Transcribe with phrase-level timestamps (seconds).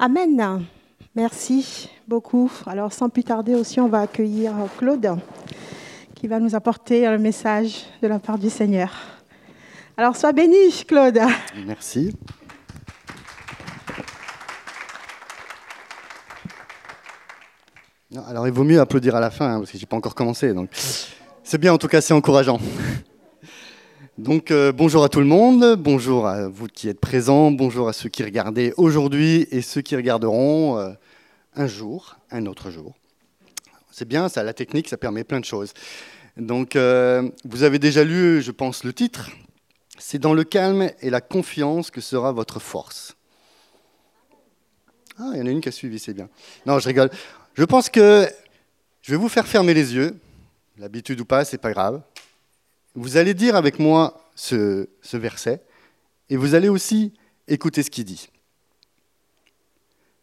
[0.00, 0.64] Amen.
[1.16, 2.52] Merci beaucoup.
[2.66, 5.18] Alors sans plus tarder aussi, on va accueillir Claude
[6.14, 8.92] qui va nous apporter le message de la part du Seigneur.
[9.96, 11.18] Alors sois béni, Claude.
[11.66, 12.14] Merci.
[18.26, 20.52] alors il vaut mieux applaudir à la fin, hein, parce que j'ai pas encore commencé.
[21.42, 22.58] C'est bien, en tout cas, c'est encourageant.
[24.18, 27.92] Donc euh, bonjour à tout le monde, bonjour à vous qui êtes présents, bonjour à
[27.92, 30.90] ceux qui regardaient aujourd'hui et ceux qui regarderont euh,
[31.54, 32.96] un jour, un autre jour.
[33.92, 35.72] C'est bien, ça, la technique, ça permet plein de choses.
[36.36, 39.30] Donc euh, vous avez déjà lu, je pense, le titre.
[39.98, 43.16] C'est dans le calme et la confiance que sera votre force.
[45.16, 46.28] Ah, il y en a une qui a suivi, c'est bien.
[46.66, 47.10] Non, je rigole.
[47.54, 48.28] Je pense que
[49.00, 50.18] je vais vous faire fermer les yeux.
[50.76, 52.02] L'habitude ou pas, c'est pas grave.
[53.00, 55.62] Vous allez dire avec moi ce, verset
[56.30, 57.14] et vous allez aussi
[57.46, 58.28] écouter ce qu'il dit.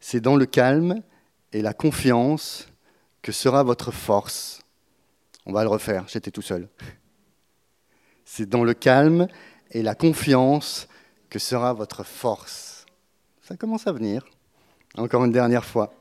[0.01, 1.01] C'est dans le calme
[1.53, 2.67] et la confiance
[3.21, 4.61] que sera votre force.
[5.45, 6.67] On va le refaire, j'étais tout seul.
[8.25, 9.29] C'est dans le calme
[9.71, 10.89] et la confiance
[11.29, 12.85] que sera votre force.
[13.41, 14.25] Ça commence à venir.
[14.97, 15.93] Encore une dernière fois.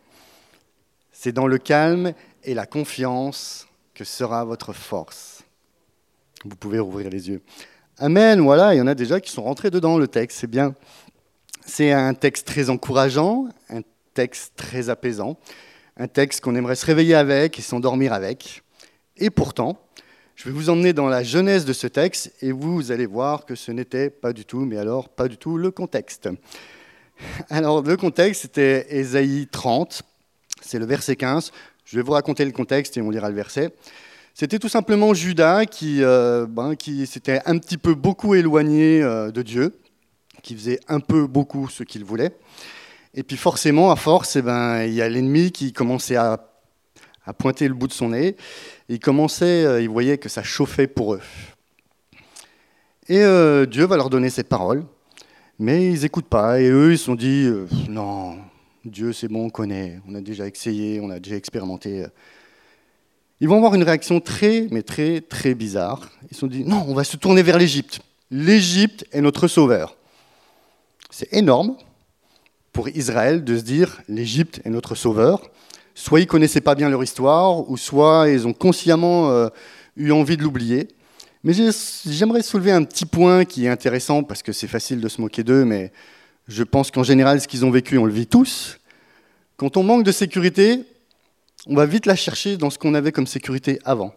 [1.12, 5.33] C'est dans le calme et la confiance que sera votre force.
[6.44, 7.42] Vous pouvez rouvrir les yeux.
[7.98, 10.74] Amen, voilà, il y en a déjà qui sont rentrés dedans, le texte, c'est bien.
[11.64, 13.80] C'est un texte très encourageant, un
[14.12, 15.38] texte très apaisant,
[15.96, 18.62] un texte qu'on aimerait se réveiller avec et s'endormir avec.
[19.16, 19.78] Et pourtant,
[20.34, 23.54] je vais vous emmener dans la jeunesse de ce texte et vous allez voir que
[23.54, 26.28] ce n'était pas du tout, mais alors pas du tout le contexte.
[27.48, 30.02] Alors le contexte, c'était Ésaïe 30,
[30.60, 31.52] c'est le verset 15.
[31.84, 33.72] Je vais vous raconter le contexte et on lira le verset.
[34.36, 39.30] C'était tout simplement Judas qui, euh, ben, qui s'était un petit peu beaucoup éloigné euh,
[39.30, 39.78] de Dieu,
[40.42, 42.36] qui faisait un peu beaucoup ce qu'il voulait.
[43.14, 46.48] Et puis forcément, à force, eh ben, il y a l'ennemi qui commençait à,
[47.38, 48.34] pointer le bout de son nez.
[48.88, 51.20] Il commençait, euh, il voyait que ça chauffait pour eux.
[53.08, 53.20] Et
[53.66, 54.84] Dieu va leur donner cette parole,
[55.60, 56.60] mais ils n'écoutent pas.
[56.60, 57.48] Et eux, ils se sont dit,
[57.88, 58.38] non,
[58.84, 62.06] Dieu, c'est bon, on connaît, on a déjà essayé, on a déjà expérimenté.
[63.40, 66.08] Ils vont avoir une réaction très, mais très, très bizarre.
[66.30, 68.00] Ils se sont dit, non, on va se tourner vers l'Égypte.
[68.30, 69.96] L'Égypte est notre sauveur.
[71.10, 71.76] C'est énorme
[72.72, 75.42] pour Israël de se dire, l'Égypte est notre sauveur.
[75.94, 79.48] Soit ils ne connaissaient pas bien leur histoire, ou soit ils ont consciemment euh,
[79.96, 80.88] eu envie de l'oublier.
[81.44, 81.52] Mais
[82.06, 85.44] j'aimerais soulever un petit point qui est intéressant, parce que c'est facile de se moquer
[85.44, 85.92] d'eux, mais
[86.48, 88.78] je pense qu'en général, ce qu'ils ont vécu, on le vit tous.
[89.56, 90.84] Quand on manque de sécurité,
[91.66, 94.14] on va vite la chercher dans ce qu'on avait comme sécurité avant.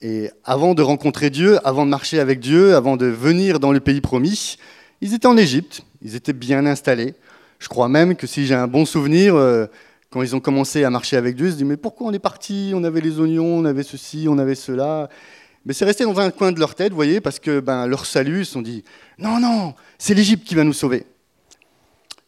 [0.00, 3.80] Et avant de rencontrer Dieu, avant de marcher avec Dieu, avant de venir dans le
[3.80, 4.56] pays promis,
[5.00, 7.14] ils étaient en Égypte, ils étaient bien installés.
[7.58, 9.66] Je crois même que si j'ai un bon souvenir, euh,
[10.10, 12.18] quand ils ont commencé à marcher avec Dieu, ils se disent mais pourquoi on est
[12.18, 12.72] parti?
[12.74, 15.08] On avait les oignons, on avait ceci, on avait cela.
[15.64, 18.04] Mais c'est resté dans un coin de leur tête, vous voyez, parce que ben, leur
[18.04, 18.84] salut, ils se sont dit
[19.18, 21.06] non, non, c'est l'Égypte qui va nous sauver.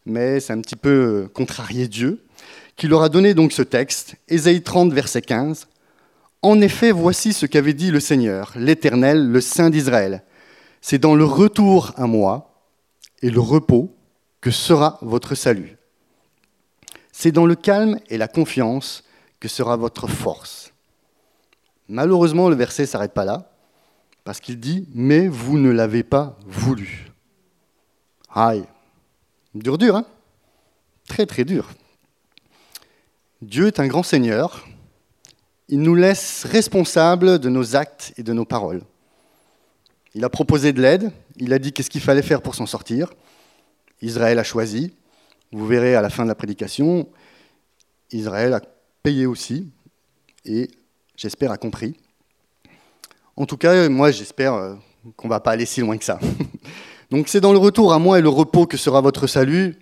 [0.06, 2.22] Mais c'est un petit peu contrarié Dieu,
[2.76, 5.66] qui leur a donné donc ce texte, Ésaïe 30, verset 15.
[6.42, 10.22] En effet, voici ce qu'avait dit le Seigneur, l'Éternel, le Saint d'Israël.
[10.82, 12.62] C'est dans le retour à moi
[13.22, 13.96] et le repos
[14.40, 15.76] que sera votre salut.
[17.12, 19.02] C'est dans le calme et la confiance
[19.40, 20.72] que sera votre force.
[21.88, 23.50] Malheureusement, le verset s'arrête pas là,
[24.24, 27.10] parce qu'il dit Mais vous ne l'avez pas voulu.
[28.28, 28.64] Aïe,
[29.54, 30.04] dur, dur, hein?
[31.08, 31.70] Très, très dur.
[33.46, 34.66] Dieu est un grand Seigneur.
[35.68, 38.82] Il nous laisse responsables de nos actes et de nos paroles.
[40.14, 43.12] Il a proposé de l'aide, il a dit qu'est-ce qu'il fallait faire pour s'en sortir.
[44.02, 44.94] Israël a choisi.
[45.52, 47.08] Vous verrez à la fin de la prédication,
[48.10, 48.60] Israël a
[49.04, 49.70] payé aussi.
[50.44, 50.68] Et
[51.14, 51.96] j'espère, a compris.
[53.36, 54.74] En tout cas, moi, j'espère euh,
[55.16, 56.18] qu'on ne va pas aller si loin que ça.
[57.12, 59.78] donc c'est dans le retour à moi et le repos que sera votre salut.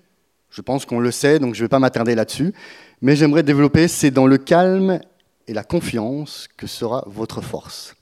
[0.55, 2.55] Je pense qu'on le sait, donc je ne vais pas m'attarder là-dessus.
[3.03, 5.01] Mais j'aimerais développer, c'est dans le calme
[5.49, 7.97] et la confiance que sera votre force.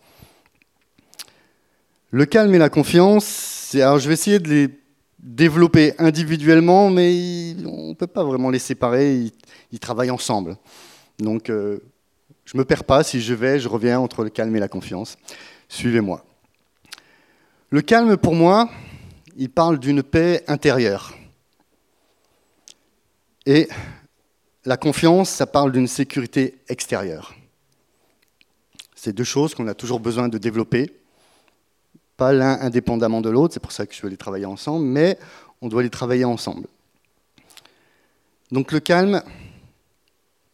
[2.10, 4.68] Le calme et la confiance, alors je vais essayer de les
[5.18, 9.30] développer individuellement, mais on ne peut pas vraiment les séparer,
[9.70, 10.58] ils, travaillent ensemble.
[11.18, 11.78] Donc euh,
[12.44, 14.68] je ne me perds pas, si je vais, je reviens entre le calme et la
[14.68, 15.16] confiance.
[15.70, 16.22] Suivez-moi.
[17.70, 18.68] Le calme, pour moi,
[19.38, 21.14] il parle d'une paix intérieure.
[23.46, 23.68] Et
[24.64, 27.34] la confiance, ça parle d'une sécurité extérieure.
[28.94, 30.92] C'est deux choses qu'on a toujours besoin de développer,
[32.16, 35.18] pas l'un indépendamment de l'autre, c'est pour ça que je veux les travailler ensemble, mais
[35.60, 36.68] on doit les travailler ensemble.
[38.52, 39.22] Donc le calme,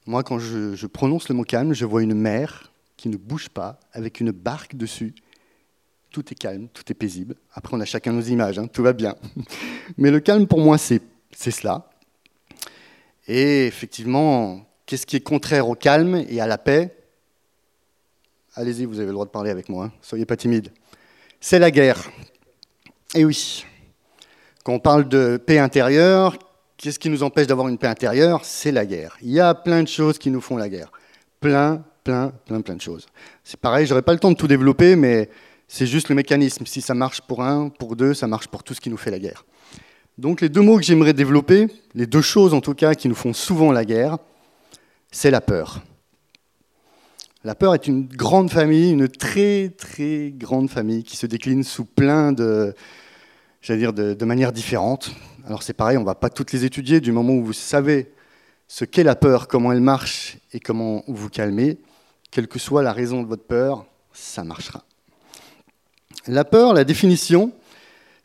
[0.07, 3.79] moi quand je, prononce le mot calme, je vois une mer qui ne bouge pas,
[3.93, 5.15] avec une barque dessus.
[6.11, 7.37] Tout est calme, tout est paisible.
[7.53, 9.15] Après, on a chacun nos images, hein, tout va bien.
[9.99, 11.03] Mais le calme, pour moi, c'est
[11.37, 11.88] cela.
[13.29, 16.97] Et effectivement, qu'est-ce qui est contraire au calme et à la paix?
[18.55, 19.93] Allez-y, vous avez le droit de parler avec moi, hein.
[20.01, 20.73] soyez pas timide.
[21.39, 22.11] C'est la guerre.
[23.15, 23.65] Et oui,
[24.65, 26.37] quand on parle de paix intérieure,
[26.79, 28.45] qu'est-ce qui nous empêche d'avoir une paix intérieure?
[28.45, 29.17] C'est la guerre.
[29.23, 30.91] Il y a plein de choses qui nous font la guerre.
[31.39, 33.07] Plein, plein, plein, plein de choses.
[33.45, 35.29] C'est pareil, j'aurais pas le temps de tout développer, mais
[35.69, 36.65] c'est juste le mécanisme.
[36.65, 39.11] Si ça marche pour un, pour deux, ça marche pour tout ce qui nous fait
[39.11, 39.45] la guerre.
[40.19, 43.15] Donc les deux mots que j'aimerais développer, les deux choses en tout cas qui nous
[43.15, 44.19] font souvent la guerre,
[45.13, 45.81] c'est la peur.
[47.45, 51.85] La peur est une grande famille, une très très grande famille qui se décline sous
[51.85, 52.75] plein de,
[53.63, 55.13] j'allais dire, de, manières différentes.
[55.47, 58.11] Alors c'est pareil, on ne va pas toutes les étudier du moment où vous savez
[58.67, 61.79] ce qu'est la peur, comment elle marche et comment vous calmer.
[62.33, 64.83] Quelle que soit la raison de votre peur, ça marchera.
[66.27, 67.53] La peur, la définition,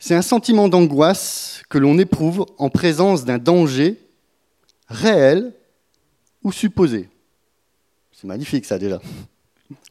[0.06, 3.98] c'est un sentiment d'angoisse que l'on éprouve en présence d'un danger
[4.86, 5.54] réel
[6.42, 7.08] ou supposé.
[8.12, 9.00] C'est magnifique ça déjà.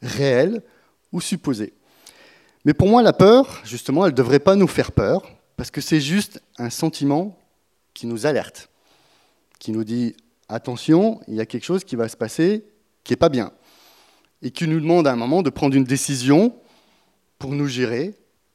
[0.02, 0.62] Réel
[1.10, 1.72] ou supposé.
[2.64, 5.80] Mais pour moi, la peur, justement, elle ne devrait pas nous faire peur, parce que
[5.80, 7.36] c'est juste un sentiment
[7.92, 8.70] qui nous alerte,
[9.58, 10.14] qui nous dit
[10.48, 12.64] attention, il y a quelque chose qui va se passer
[13.02, 13.50] qui n'est pas bien,
[14.42, 16.54] et qui nous demande à un moment de prendre une décision
[17.40, 18.14] pour nous gérer,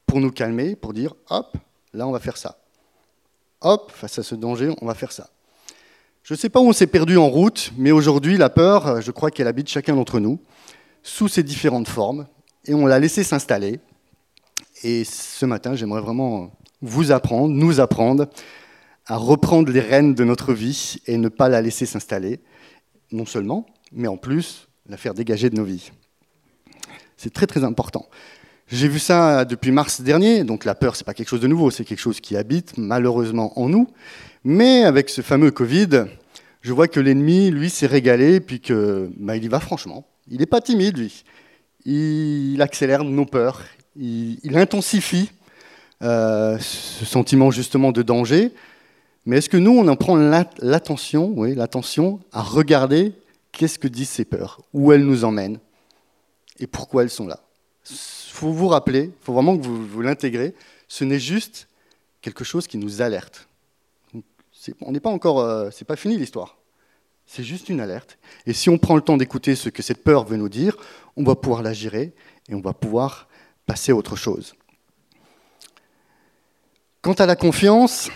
[0.10, 1.56] pour nous calmer, pour dire hop,
[1.94, 2.58] là on va faire ça.
[3.62, 5.30] Hop, face à ce danger, on va faire ça.
[6.24, 9.12] Je ne sais pas où on s'est perdu en route, mais aujourd'hui, la peur, je
[9.12, 10.40] crois qu'elle habite chacun d'entre nous,
[11.04, 12.26] sous ses différentes formes,
[12.66, 13.80] et on l'a laissé s'installer.
[14.82, 16.52] Et ce matin, j'aimerais vraiment
[16.82, 18.30] vous apprendre, nous apprendre
[19.06, 22.40] à reprendre les rênes de notre vie et ne pas la laisser s'installer,
[23.12, 25.92] non seulement, mais en plus la faire dégager de nos vies.
[27.16, 28.08] C'est très très important.
[28.72, 31.72] J'ai vu ça depuis mars dernier, donc la peur, c'est pas quelque chose de nouveau,
[31.72, 33.88] c'est quelque chose qui habite malheureusement en nous.
[34.44, 36.06] Mais avec ce fameux Covid,
[36.62, 40.06] je vois que l'ennemi, lui, s'est régalé, puis que bah, il y va franchement.
[40.28, 41.24] Il n'est pas timide, lui.
[41.86, 43.64] Il accélère nos peurs,
[43.96, 45.32] il, intensifie
[46.04, 48.54] euh, ce sentiment justement de danger.
[49.26, 53.14] Mais est-ce que nous, on en prend l'attention, oui, l'attention à regarder
[53.52, 55.58] qu'est-ce que disent ces peurs, où elles nous emmènent?
[56.60, 57.40] Et pourquoi elles sont là?
[58.32, 60.54] Faut vous rappeler, il faut vraiment que vous, vous l'intégrez,
[60.88, 61.68] ce n'est juste
[62.22, 63.48] quelque chose qui nous alerte.
[64.82, 66.58] on n'est pas encore, euh, c'est pas fini l'histoire.
[67.26, 68.18] C'est juste une alerte.
[68.48, 70.76] Et si on prend le temps d'écouter ce que cette peur veut nous dire,
[71.16, 72.14] on va pouvoir la gérer
[72.50, 73.28] et on va pouvoir
[73.68, 74.56] passer à autre chose.
[77.02, 78.10] Quant à la confiance,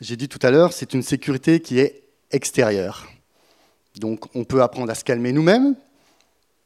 [0.00, 3.06] j'ai dit tout à l'heure, c'est une sécurité qui est extérieure.
[3.96, 5.76] Donc on peut apprendre à se calmer nous-mêmes,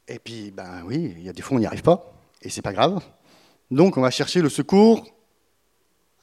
[0.09, 2.13] et puis, ben oui, il y a des fois on n'y arrive pas,
[2.43, 3.03] et c'est pas grave.
[3.71, 5.05] Donc on va chercher le secours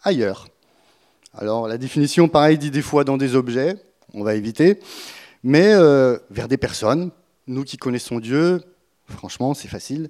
[0.03, 0.47] ailleurs.
[1.33, 3.75] Alors la définition, pareil, dit des fois dans des objets,
[4.13, 4.79] on va éviter,
[5.43, 7.11] mais euh, vers des personnes.
[7.45, 8.61] Nous qui connaissons Dieu,
[9.07, 10.09] franchement, c'est facile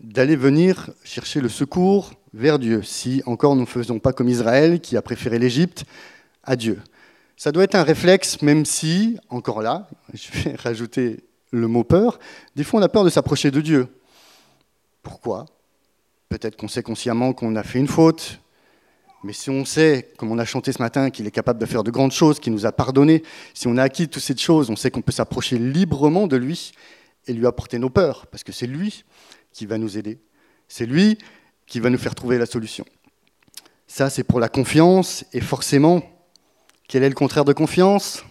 [0.00, 4.80] d'aller venir chercher le secours vers Dieu, si encore nous ne faisons pas comme Israël
[4.80, 5.84] qui a préféré l'Égypte
[6.44, 6.78] à Dieu.
[7.36, 12.18] Ça doit être un réflexe, même si, encore là, je vais rajouter le mot peur,
[12.56, 13.88] des fois on a peur de s'approcher de Dieu.
[15.02, 15.46] Pourquoi?
[16.28, 18.40] Peut-être qu'on sait consciemment qu'on a fait une faute,
[19.24, 21.82] mais si on sait, comme on a chanté ce matin, qu'il est capable de faire
[21.82, 24.76] de grandes choses, qu'il nous a pardonné, si on a acquis toutes ces choses, on
[24.76, 26.72] sait qu'on peut s'approcher librement de lui
[27.26, 29.04] et lui apporter nos peurs, parce que c'est lui
[29.52, 30.20] qui va nous aider.
[30.68, 31.18] C'est lui
[31.66, 32.84] qui va nous faire trouver la solution.
[33.86, 36.02] Ça, c'est pour la confiance, et forcément,
[36.86, 38.22] quel est le contraire de confiance?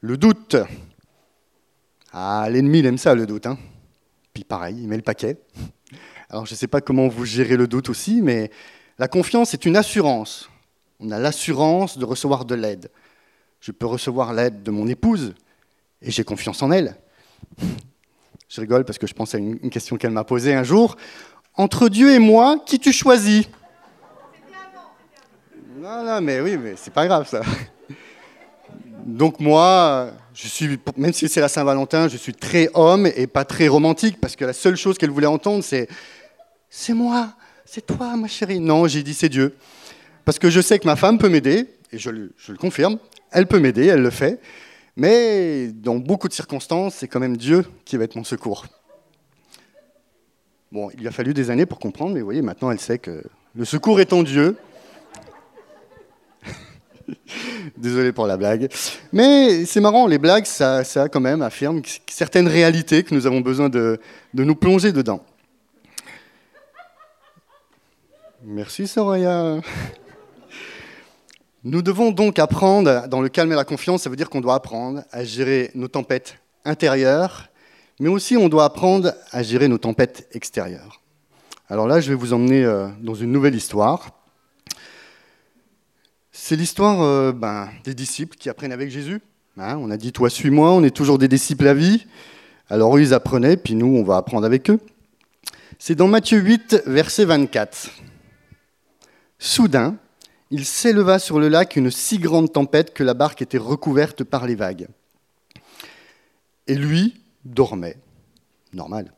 [0.00, 0.56] Le doute.
[2.16, 3.44] Ah, l'ennemi, il aime ça, le doute.
[3.44, 3.58] Hein.
[4.32, 5.36] Puis pareil, il met le paquet.
[6.30, 8.52] Alors, je ne sais pas comment vous gérez le doute aussi, mais
[9.00, 10.48] la confiance est une assurance.
[11.00, 12.92] On a l'assurance de recevoir de l'aide.
[13.58, 15.34] Je peux recevoir l'aide de mon épouse,
[16.00, 16.96] et j'ai confiance en elle.
[18.48, 20.96] Je rigole parce que je pense à une question qu'elle m'a posée un jour.
[21.54, 23.48] Entre Dieu et moi, qui tu choisis?
[25.78, 27.40] Non, non, mais oui, mais c'est pas grave ça.
[29.04, 30.12] Donc moi,
[30.96, 34.44] même si c'est la Saint-Valentin, je suis très homme et pas très romantique parce que
[34.44, 35.88] la seule chose qu'elle voulait entendre, c'est
[36.68, 38.58] c'est moi, c'est toi, ma chérie.
[38.58, 39.54] Non, j'ai dit c'est Dieu.
[40.24, 42.98] Parce que je sais que ma femme peut m'aider, et je, je, le confirme,
[43.30, 44.40] elle peut m'aider, elle le fait.
[44.96, 48.66] Mais dans beaucoup de circonstances, c'est quand même Dieu qui va être mon secours.
[50.72, 53.22] Bon, il a fallu des années pour comprendre, mais vous voyez, maintenant elle sait que
[53.54, 54.56] le secours est en Dieu.
[57.76, 58.68] Désolé pour la blague.
[59.12, 63.40] Mais c'est marrant, les blagues, ça, ça quand même affirme certaines réalités que nous avons
[63.40, 63.98] besoin de,
[64.32, 65.24] de nous plonger dedans.
[68.42, 69.60] Merci Soraya.
[71.66, 74.54] Nous devons donc apprendre, dans le calme et la confiance, ça veut dire qu'on doit
[74.54, 77.48] apprendre à gérer nos tempêtes intérieures,
[77.98, 81.00] mais aussi on doit apprendre à gérer nos tempêtes extérieures.
[81.70, 84.10] Alors là, je vais vous emmener euh, dans une nouvelle histoire.
[86.36, 89.20] C'est l'histoire euh, ben, des disciples qui apprennent avec Jésus.
[89.56, 92.06] Hein, on a dit, toi suis-moi, on est toujours des disciples à vie.
[92.68, 94.80] Alors eux, ils apprenaient, puis nous, on va apprendre avec eux.
[95.78, 97.88] C'est dans Matthieu 8, verset 24.
[99.38, 99.96] Soudain,
[100.50, 104.48] il s'éleva sur le lac une si grande tempête que la barque était recouverte par
[104.48, 104.88] les vagues.
[106.66, 107.14] Et lui
[107.44, 107.96] dormait.
[108.72, 109.12] Normal.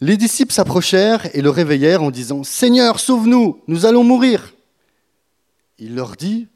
[0.00, 4.53] Les disciples s'approchèrent et le réveillèrent en disant Seigneur, sauve-nous, nous allons mourir.
[5.84, 6.48] Il leur dit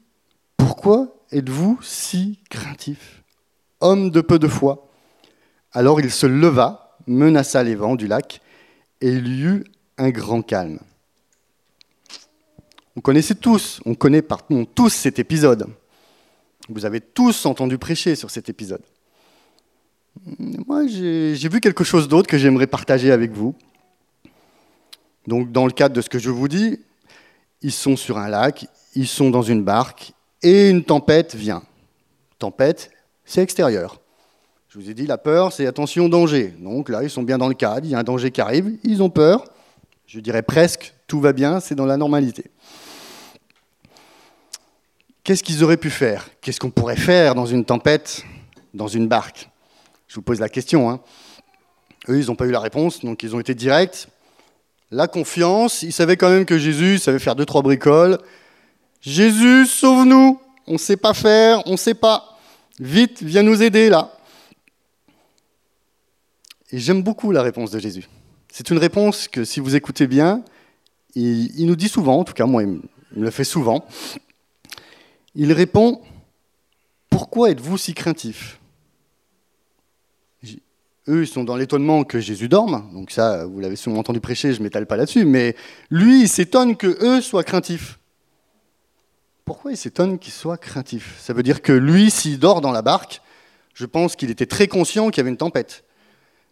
[0.57, 3.21] Pourquoi êtes-vous si craintifs
[3.79, 4.89] Homme de peu de foi.
[5.71, 8.41] Alors il se leva, menaça les vents du lac,
[9.01, 9.65] et il y eut
[9.99, 10.79] un grand calme.
[12.95, 15.67] Vous connaissez tous, on connaît pardon, tous cet épisode.
[16.67, 18.81] Vous avez tous entendu prêcher sur cet épisode.
[20.39, 23.53] Moi, j'ai vu quelque chose d'autre que j'aimerais partager avec vous.
[25.27, 26.79] Donc, dans le cadre de ce que je vous dis,
[27.61, 31.63] ils sont sur un lac, ils sont dans une barque, et une tempête vient.
[32.37, 32.91] Tempête,
[33.25, 33.99] c'est extérieur.
[34.69, 36.53] Je vous ai dit, la peur, c'est attention, danger.
[36.59, 38.77] Donc là, ils sont bien dans le cadre, il y a un danger qui arrive,
[38.83, 39.43] ils ont peur.
[40.05, 42.45] Je dirais presque, tout va bien, c'est dans la normalité.
[45.23, 46.29] Qu'est-ce qu'ils auraient pu faire?
[46.41, 48.23] Qu'est-ce qu'on pourrait faire dans une tempête,
[48.73, 49.49] dans une barque?
[50.07, 50.89] Je vous pose la question.
[50.89, 51.01] Hein.
[52.07, 54.07] Eux, ils n'ont pas eu la réponse, donc ils ont été directs.
[54.89, 58.17] La confiance, ils savaient quand même que Jésus savait faire deux, trois bricoles.
[59.01, 62.37] Jésus, sauve-nous On ne sait pas faire, on ne sait pas.
[62.79, 64.11] Vite, viens nous aider là.
[66.71, 68.07] Et j'aime beaucoup la réponse de Jésus.
[68.51, 70.43] C'est une réponse que, si vous écoutez bien,
[71.15, 72.81] il, nous dit souvent, en tout cas moi, il me
[73.25, 73.85] le fait souvent,
[75.35, 76.01] il répond
[77.09, 78.59] Pourquoi êtes-vous si craintifs
[81.07, 84.53] Eux, ils sont dans l'étonnement que Jésus dorme, donc ça, vous l'avez sûrement entendu prêcher,
[84.53, 85.55] je ne m'étale pas là-dessus, mais
[85.89, 87.98] lui, il s'étonne que eux soient craintifs.
[89.49, 92.83] Pourquoi il s'étonne qu'ils soient craintifs Ça veut dire que lui, s'il dort dans la
[92.83, 93.19] barque,
[93.73, 95.83] je pense qu'il était très conscient qu'il y avait une tempête.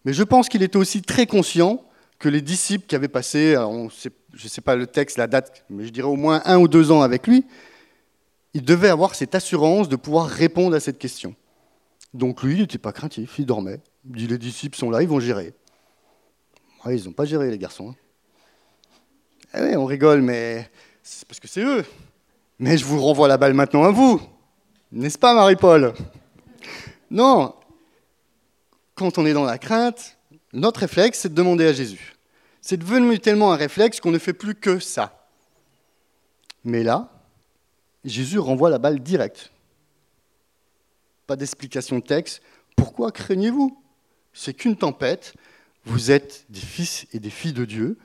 [0.03, 1.85] Mais je pense qu'il était aussi très conscient
[2.17, 5.85] que les disciples qui avaient passé, je ne sais pas le texte, la date, mais
[5.85, 7.45] je dirais au moins un ou deux ans avec lui,
[8.55, 11.35] il devait avoir cette assurance de pouvoir répondre à cette question.
[12.15, 13.79] Donc lui, il n'était pas craintif, il dormait.
[14.09, 15.53] Il dit les disciples sont là, ils vont gérer.
[16.87, 17.91] ils n'ont pas géré, les garçons.
[17.91, 17.95] Hein.
[19.53, 20.67] Eh oui, on rigole, mais
[21.03, 21.85] c'est parce que c'est eux.
[22.59, 24.21] Mais je vous renvoie la balle maintenant à vous.
[24.91, 25.93] N'est-ce pas, Marie-Paul?
[27.11, 27.53] Non.
[28.95, 30.17] Quand on est dans la crainte,
[30.53, 32.15] notre réflexe, c'est de demander à Jésus.
[32.61, 35.27] C'est devenu tellement un réflexe qu'on ne fait plus que ça.
[36.63, 37.11] Mais là,
[38.03, 39.51] Jésus renvoie la balle directe.
[41.27, 42.41] Pas d'explication de texte.
[42.75, 43.81] Pourquoi craignez-vous?
[44.33, 45.35] C'est qu'une tempête.
[45.85, 47.97] Vous êtes des fils et des filles de Dieu.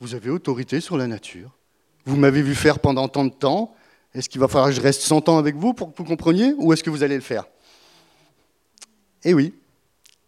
[0.00, 1.56] Vous avez autorité sur la nature.
[2.04, 3.74] Vous m'avez vu faire pendant tant de temps.
[4.14, 6.54] Est-ce qu'il va falloir que je reste 100 ans avec vous pour que vous compreniez
[6.58, 7.44] Ou est-ce que vous allez le faire?
[9.24, 9.54] Eh oui,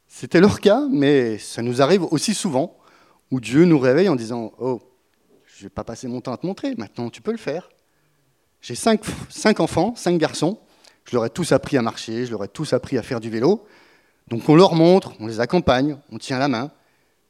[0.06, 2.76] c'était leur cas, mais ça nous arrive aussi souvent
[3.30, 4.80] où Dieu nous réveille en disant Oh,
[5.44, 7.68] je ne vais pas passer mon temps à te montrer, maintenant tu peux le faire.
[8.60, 10.58] J'ai cinq, enfants, cinq garçons.
[11.04, 13.28] Je leur ai tous appris à marcher, je leur ai tous appris à faire du
[13.28, 13.66] vélo.
[14.28, 16.70] Donc on leur montre, on les accompagne, on tient la main.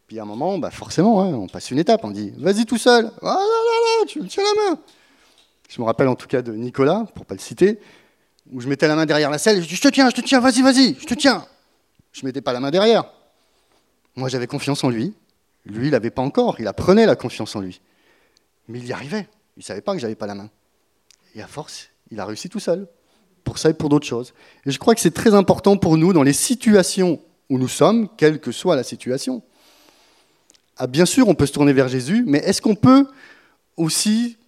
[0.06, 2.78] Puis à un moment, bah forcément, hein, on passe une étape, on dit vas-y tout
[2.78, 3.63] seul, ah là là là,
[5.68, 7.78] Je me rappelle en tout cas de Nicolas, pour pas le citer,
[8.50, 10.20] où je mettais la main derrière la selle, je dis je te tiens, je te
[10.20, 11.46] tiens, vas-y, vas-y, je te tiens.
[12.12, 13.04] Je mettais pas la main derrière.
[14.16, 15.14] Moi j'avais confiance en lui,
[15.64, 17.80] lui il n'avait pas encore, il apprenait la confiance en lui.
[18.68, 20.50] Mais il y arrivait, il ne savait pas que j'avais pas la main.
[21.34, 22.86] Et à force, il a réussi tout seul,
[23.42, 24.34] pour ça et pour d'autres choses.
[24.66, 27.20] Et je crois que c'est très important pour nous, dans les situations
[27.50, 29.42] où nous sommes, quelle que soit la situation.
[30.76, 33.06] Ah, bien sûr, on peut se tourner vers Jésus, mais est-ce qu'on peut
[33.76, 34.38] aussi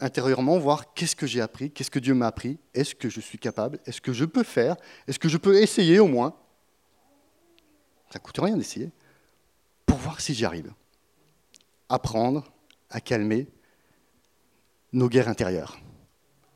[0.00, 3.38] intérieurement voir qu'est-ce que j'ai appris, qu'est-ce que Dieu m'a appris, est-ce que je suis
[3.38, 6.34] capable, est-ce que je peux faire, est-ce que je peux essayer au moins
[8.10, 8.90] Ça ne coûte rien d'essayer,
[9.86, 10.72] pour voir si j'y arrive.
[11.88, 12.52] Apprendre
[12.90, 13.46] à calmer
[14.92, 15.78] nos guerres intérieures.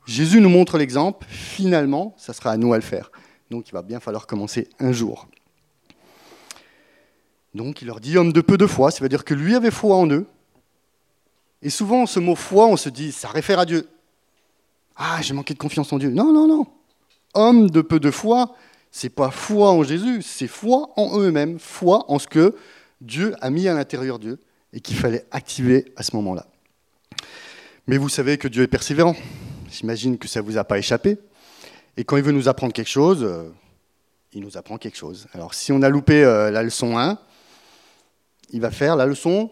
[0.05, 3.11] Jésus nous montre l'exemple, finalement, ça sera à nous à le faire.
[3.49, 5.27] Donc il va bien falloir commencer un jour.
[7.53, 9.71] Donc il leur dit homme de peu de foi, ça veut dire que lui avait
[9.71, 10.27] foi en eux.
[11.61, 13.87] Et souvent, ce mot foi, on se dit, ça réfère à Dieu.
[14.95, 16.09] Ah, j'ai manqué de confiance en Dieu.
[16.09, 16.65] Non, non, non.
[17.33, 18.55] Homme de peu de foi,
[18.91, 22.55] c'est pas foi en Jésus, c'est foi en eux-mêmes, foi en ce que
[23.01, 24.39] Dieu a mis à l'intérieur d'eux
[24.73, 26.47] et qu'il fallait activer à ce moment-là.
[27.85, 29.15] Mais vous savez que Dieu est persévérant.
[29.69, 31.17] J'imagine que ça ne vous a pas échappé.
[31.95, 33.49] Et quand il veut nous apprendre quelque chose, euh,
[34.33, 35.27] il nous apprend quelque chose.
[35.33, 37.17] Alors si on a loupé euh, la leçon 1,
[38.51, 39.51] il va faire la leçon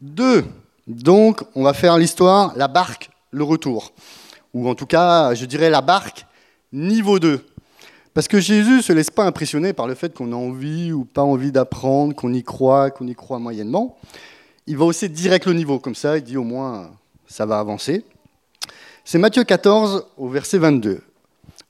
[0.00, 0.44] 2.
[0.86, 3.92] Donc on va faire l'histoire, la barque, le retour.
[4.54, 6.26] Ou en tout cas, je dirais la barque
[6.72, 7.44] niveau 2.
[8.14, 11.04] Parce que Jésus ne se laisse pas impressionner par le fait qu'on a envie ou
[11.04, 13.98] pas envie d'apprendre, qu'on y croit, qu'on y croit moyennement.
[14.66, 16.90] Il va aussi direct le niveau, comme ça, il dit au moins
[17.26, 18.04] ça va avancer.
[19.04, 21.02] C'est Matthieu 14 au verset 22.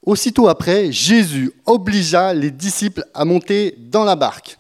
[0.05, 4.59] Aussitôt après, Jésus obligea les disciples à monter dans la barque.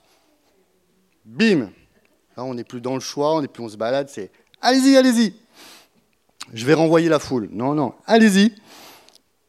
[1.25, 1.69] Bim
[2.45, 5.35] on n'est plus dans le choix, on n'est plus on se balade, c'est allez-y, allez-y.
[6.53, 7.49] Je vais renvoyer la foule.
[7.53, 8.53] Non, non, allez-y.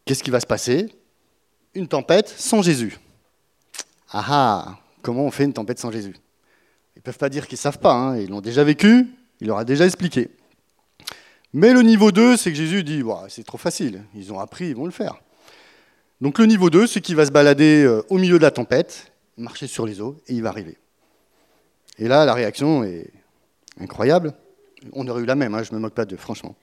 [0.06, 0.94] Qu'est-ce qui va se passer?
[1.74, 2.98] Une tempête sans Jésus.
[4.12, 6.16] Ah ah Comment on fait une tempête sans Jésus?
[6.96, 8.18] Ils ne peuvent pas dire qu'ils ne savent pas, hein.
[8.18, 9.08] ils l'ont déjà vécu,
[9.40, 10.32] il leur a déjà expliqué.
[11.54, 14.76] Mais le niveau 2, c'est que Jésus dit c'est trop facile, ils ont appris, ils
[14.76, 15.22] vont le faire.
[16.20, 19.12] Donc le niveau 2, c'est qu'il va se balader euh, au milieu de la tempête,
[19.38, 20.78] marcher sur les eaux, et il va arriver.
[22.00, 23.12] Et là, la réaction est
[23.80, 24.34] incroyable.
[24.94, 26.56] On aurait eu la même, hein, je ne me moque pas d'eux, franchement.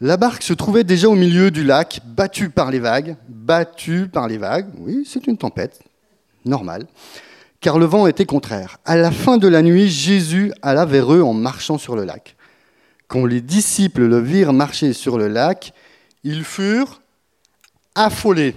[0.00, 3.16] La barque se trouvait déjà au milieu du lac, battue par les vagues.
[3.28, 5.82] Battue par les vagues, oui, c'est une tempête,
[6.44, 6.86] normale,
[7.60, 8.78] car le vent était contraire.
[8.84, 12.36] À la fin de la nuit, Jésus alla vers eux en marchant sur le lac.
[13.08, 15.74] Quand les disciples le virent marcher sur le lac,
[16.24, 17.02] ils furent
[17.94, 18.54] affolés.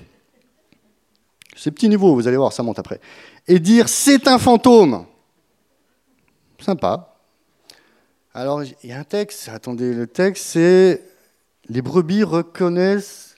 [1.55, 3.01] C'est petit niveau, vous allez voir, ça monte après.
[3.47, 5.05] Et dire c'est un fantôme.
[6.59, 7.12] Sympa.
[8.35, 11.03] Alors, il y a un texte, attendez, le texte, c'est
[11.69, 13.35] les brebis reconnaissent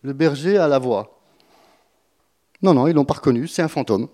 [0.00, 1.20] le berger à la voix.
[2.62, 4.08] Non, non, ils l'ont pas reconnu, c'est un fantôme.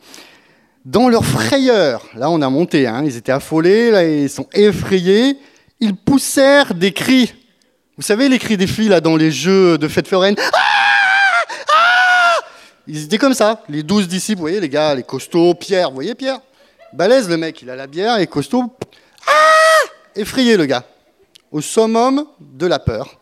[0.84, 5.38] Dans leur frayeur, là on a monté, hein, ils étaient affolés, là ils sont effrayés,
[5.78, 7.32] ils poussèrent des cris.
[7.96, 10.58] Vous savez les cris des filles là dans les jeux de fête foraine ah
[11.72, 12.34] ah
[12.88, 15.94] Ils étaient comme ça, les douze disciples, vous voyez les gars, les costauds, Pierre, vous
[15.94, 16.40] voyez Pierre?
[16.92, 18.72] Balèze le mec, il a la bière et costaud.
[20.16, 20.84] Effrayé le gars,
[21.50, 23.20] au summum de la peur.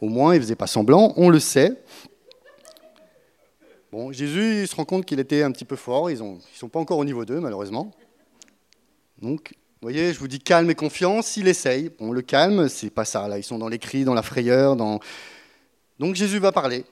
[0.00, 1.82] Au moins, il faisait pas semblant, on le sait.
[3.92, 6.10] Bon, Jésus, il se rend compte qu'il était un petit peu fort.
[6.10, 7.92] Ils ne sont pas encore au niveau 2, malheureusement.
[9.22, 11.90] Donc, vous voyez, je vous dis calme et confiance, il essaye.
[11.98, 13.28] Bon, le calme, c'est pas ça.
[13.28, 14.76] Là, ils sont dans les cris, dans la frayeur.
[14.76, 15.00] Dans...
[15.98, 16.84] Donc Jésus va parler.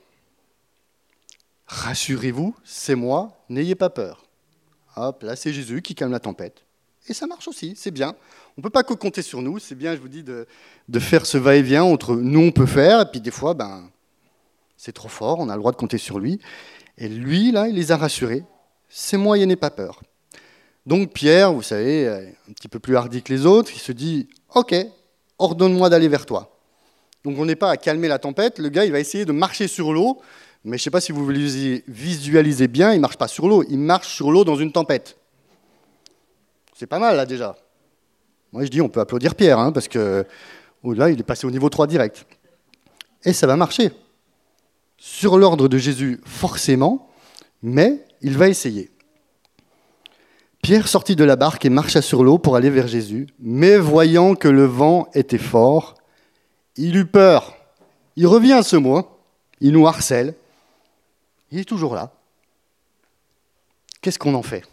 [1.66, 4.26] Rassurez-vous, c'est moi, n'ayez pas peur.
[4.96, 6.64] Hop, là, c'est Jésus qui calme la tempête.
[7.08, 8.14] Et ça marche aussi, c'est bien.
[8.56, 10.46] On ne peut pas que compter sur nous, c'est bien, je vous dis, de,
[10.98, 13.90] faire ce va-et-vient entre nous, on peut faire, et puis des fois, ben,
[14.76, 16.40] c'est trop fort, on a le droit de compter sur lui.
[16.96, 18.44] Et lui, là, il les a rassurés.
[18.88, 20.02] C'est moi, il n'ayez pas peur.
[20.86, 22.06] Donc Pierre, vous savez,
[22.48, 24.74] un petit peu plus hardi que les autres, il se dit Ok,
[25.38, 26.58] ordonne-moi d'aller vers toi.
[27.24, 29.66] Donc on n'est pas à calmer la tempête, le gars il va essayer de marcher
[29.66, 30.20] sur l'eau,
[30.62, 31.26] mais je ne sais pas si vous
[31.88, 35.16] visualisez bien, il ne marche pas sur l'eau, il marche sur l'eau dans une tempête.
[36.74, 37.56] C'est pas mal là déjà.
[38.52, 40.26] Moi je dis on peut applaudir Pierre, hein, parce que
[40.82, 42.26] oh, là il est passé au niveau 3 direct.
[43.24, 43.92] Et ça va marcher.
[44.98, 47.08] Sur l'ordre de Jésus, forcément,
[47.62, 48.90] mais il va essayer.
[50.62, 54.34] Pierre sortit de la barque et marcha sur l'eau pour aller vers Jésus, mais voyant
[54.34, 55.94] que le vent était fort,
[56.76, 57.54] il eut peur.
[58.16, 59.06] Il revient à ce mot,
[59.60, 60.34] il nous harcèle,
[61.50, 62.12] il est toujours là.
[64.00, 64.64] Qu'est-ce qu'on en fait?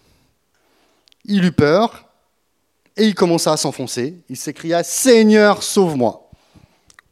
[1.25, 2.09] Il eut peur
[2.97, 4.17] et il commença à s'enfoncer.
[4.29, 6.29] Il s'écria Seigneur, sauve-moi.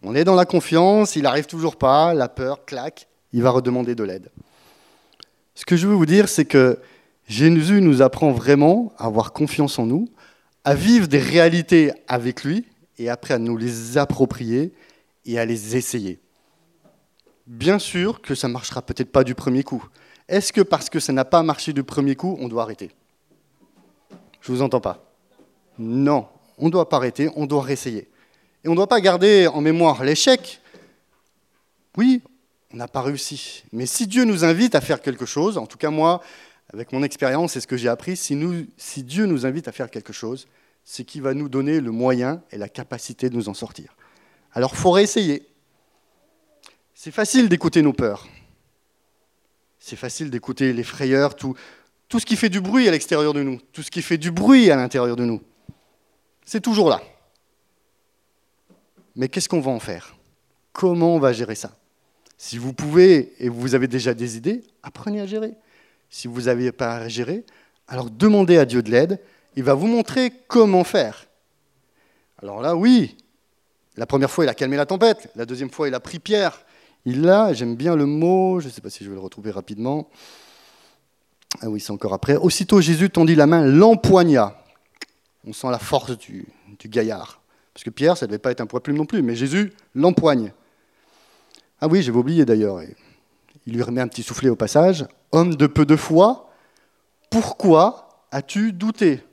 [0.01, 3.95] On est dans la confiance, il n'arrive toujours pas, la peur claque, il va redemander
[3.95, 4.31] de l'aide.
[5.55, 6.79] Ce que je veux vous dire, c'est que
[7.27, 10.07] Jésus nous apprend vraiment à avoir confiance en nous,
[10.63, 12.65] à vivre des réalités avec lui
[12.97, 14.73] et après à nous les approprier
[15.25, 16.19] et à les essayer.
[17.45, 19.83] Bien sûr que ça ne marchera peut-être pas du premier coup.
[20.27, 22.91] Est-ce que parce que ça n'a pas marché du premier coup, on doit arrêter?
[24.41, 25.11] Je ne vous entends pas.
[25.77, 28.09] Non, on ne doit pas arrêter, on doit réessayer.
[28.63, 30.61] Et on ne doit pas garder en mémoire l'échec.
[31.97, 32.21] Oui,
[32.73, 33.63] on n'a pas réussi.
[33.71, 36.21] Mais si Dieu nous invite à faire quelque chose, en tout cas moi,
[36.71, 38.35] avec mon expérience et ce que j'ai appris, si,
[39.03, 40.47] Dieu nous invite à faire quelque chose,
[40.83, 43.95] c'est qu'il va nous donner le moyen et la capacité de nous en sortir.
[44.53, 45.47] Alors, il faut réessayer.
[46.93, 48.27] C'est facile d'écouter nos peurs.
[49.79, 51.55] C'est facile d'écouter les frayeurs, tout,
[52.09, 54.31] tout ce qui fait du bruit à l'extérieur de nous, tout ce qui fait du
[54.31, 55.41] bruit à l'intérieur de nous.
[56.43, 57.01] C'est toujours là.
[59.15, 60.15] Mais qu'est-ce qu'on va en faire?
[60.73, 61.77] Comment on va gérer ça?
[62.37, 65.53] Si vous pouvez et vous avez déjà des idées, apprenez à gérer.
[66.09, 67.45] Si vous n'avez pas à gérer,
[67.87, 69.21] alors demandez à Dieu de l'aide.
[69.55, 71.27] Il va vous montrer comment faire.
[72.41, 73.17] Alors là, oui,
[73.97, 75.29] la première fois, il a calmé la tempête.
[75.35, 76.65] La deuxième fois, il a pris Pierre.
[77.05, 79.51] Il l'a, j'aime bien le mot, je ne sais pas si je vais le retrouver
[79.51, 80.09] rapidement.
[81.61, 82.35] Ah oui, c'est encore après.
[82.35, 84.55] Aussitôt Jésus tendit la main, l'empoigna.
[85.45, 86.47] On sent la force du,
[86.85, 87.41] gaillard.
[87.73, 89.73] Parce que Pierre, ça ne devait pas être un poids plume non plus, mais Jésus
[89.95, 90.53] l'empoigne.
[91.81, 92.81] Ah oui, j'avais oublié d'ailleurs.
[93.65, 95.05] Il lui remet un petit soufflet au passage.
[95.31, 96.49] Homme de peu de foi,
[97.29, 99.23] pourquoi as-tu douté?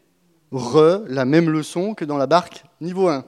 [0.52, 3.24] Re, la même leçon que dans la barque niveau 1.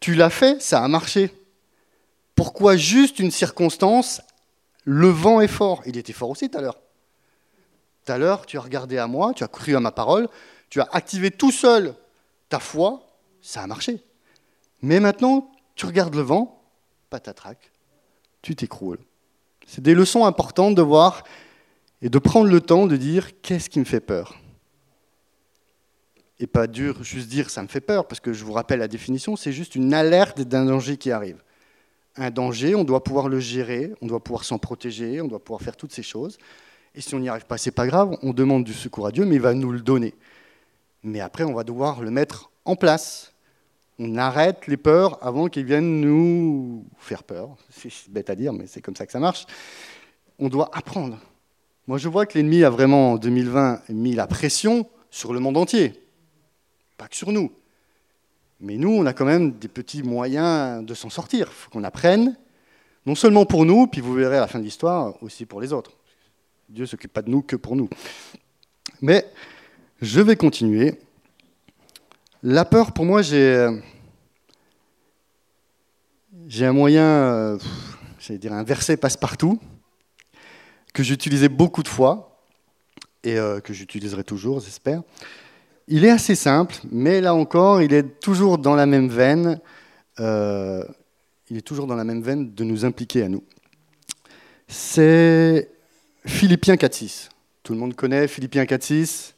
[0.00, 1.34] Tu l'as fait, ça a marché.
[2.34, 4.22] Pourquoi juste une circonstance?
[4.84, 5.82] Le vent est fort.
[5.86, 6.80] Il était fort aussi tout à l'heure.
[8.10, 10.28] À l'heure, tu as regardé à moi, tu as cru à ma parole,
[10.68, 11.94] tu as activé tout seul
[12.48, 13.02] ta foi,
[13.40, 14.02] ça a marché.
[14.82, 16.62] Mais maintenant, tu regardes le vent,
[17.08, 17.70] patatrac,
[18.42, 18.98] tu t'écroules.
[19.66, 21.22] C'est des leçons importantes de voir
[22.02, 24.34] et de prendre le temps de dire qu'est-ce qui me fait peur?
[26.38, 28.88] Et pas dur, juste dire ça me fait peur, parce que je vous rappelle la
[28.88, 31.42] définition, c'est juste une alerte d'un danger qui arrive.
[32.16, 35.60] Un danger, on doit pouvoir le gérer, on doit pouvoir s'en protéger, on doit pouvoir
[35.60, 36.38] faire toutes ces choses.
[36.94, 39.24] Et si on n'y arrive pas, c'est pas grave, on demande du secours à Dieu,
[39.24, 40.14] mais il va nous le donner.
[41.02, 43.32] Mais après, on va devoir le mettre en place.
[43.98, 47.56] On arrête les peurs avant qu'elles viennent nous faire peur.
[47.70, 49.46] C'est bête à dire, mais c'est comme ça que ça marche.
[50.38, 51.18] On doit apprendre.
[51.86, 55.56] Moi, je vois que l'ennemi a vraiment, en 2020, mis la pression sur le monde
[55.56, 55.92] entier.
[56.96, 57.52] Pas que sur nous.
[58.60, 61.48] Mais nous, on a quand même des petits moyens de s'en sortir.
[61.50, 62.36] Il faut qu'on apprenne,
[63.06, 65.72] non seulement pour nous, puis vous verrez à la fin de l'histoire, aussi pour les
[65.72, 65.92] autres.
[66.70, 67.88] Dieu ne s'occupe pas de nous que pour nous.
[69.00, 69.26] Mais
[70.00, 71.00] je vais continuer.
[72.44, 73.68] La peur, pour moi, j'ai,
[76.46, 77.58] j'ai un moyen, euh,
[78.20, 79.58] j'allais dire un verset passe-partout,
[80.94, 82.40] que j'utilisais beaucoup de fois
[83.24, 85.02] et euh, que j'utiliserai toujours, j'espère.
[85.88, 89.60] Il est assez simple, mais là encore, il est toujours dans la même veine.
[90.20, 90.84] Euh,
[91.48, 93.42] il est toujours dans la même veine de nous impliquer à nous.
[94.68, 95.68] C'est
[96.26, 97.28] Philippiens 4.6.
[97.62, 99.32] Tout le monde connaît Philippiens 4.6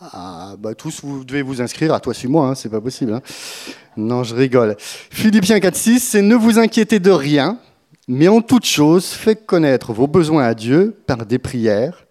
[0.00, 1.92] ah, bah, tous, vous devez vous inscrire.
[1.92, 3.14] À toi, suis-moi, hein, c'est pas possible.
[3.14, 3.22] Hein.
[3.96, 4.76] Non, je rigole.
[4.78, 7.58] Philippiens 4.6, c'est ne vous inquiétez de rien,
[8.06, 12.06] mais en toute chose, faites connaître vos besoins à Dieu par des prières,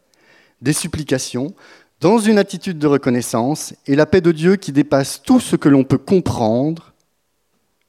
[0.62, 1.54] des supplications,
[2.02, 5.70] dans une attitude de reconnaissance, et la paix de Dieu qui dépasse tout ce que
[5.70, 6.94] l'on peut comprendre.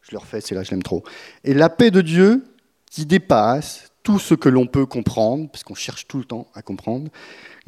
[0.00, 1.02] Je le refais, c'est là, je l'aime trop.
[1.42, 2.44] Et la paix de Dieu
[2.88, 6.62] qui dépasse tout ce que l'on peut comprendre, parce qu'on cherche tout le temps à
[6.62, 7.10] comprendre,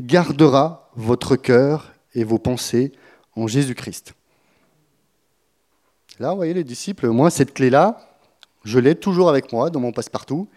[0.00, 2.92] gardera votre cœur et vos pensées
[3.36, 4.14] en Jésus-Christ.
[6.18, 8.00] Là, vous voyez les disciples, moi, cette clé-là,
[8.64, 10.48] je l'ai toujours avec moi dans mon passe-partout,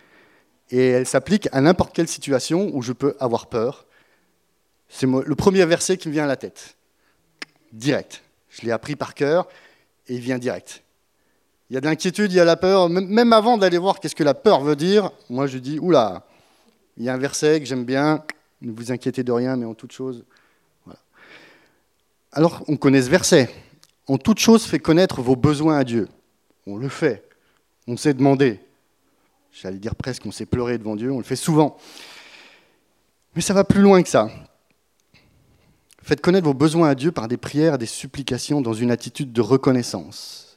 [0.72, 3.86] et elle s'applique à n'importe quelle situation où je peux avoir peur.
[4.88, 6.78] C'est le premier verset qui me vient à la tête.
[7.74, 8.24] Direct.
[8.48, 9.50] Je l'ai appris par cœur,
[10.08, 10.82] et il vient direct.
[11.74, 12.88] Il y a de l'inquiétude, il y a la peur.
[12.88, 16.24] Même avant d'aller voir qu'est-ce que la peur veut dire, moi je dis, oula,
[16.98, 18.24] il y a un verset que j'aime bien,
[18.62, 20.24] ne vous inquiétez de rien, mais en toute chose.
[22.32, 23.50] Alors on connaît ce verset.
[24.06, 26.08] En toute chose, fait connaître vos besoins à Dieu.
[26.68, 27.28] On le fait.
[27.88, 28.60] On sait demander.
[29.52, 31.78] J'allais dire presque, on sait pleurer devant Dieu, on le fait souvent.
[33.36, 34.30] Mais ça va plus loin que ça.
[36.04, 39.42] Faites connaître vos besoins à Dieu par des prières, des supplications, dans une attitude de
[39.42, 40.53] reconnaissance.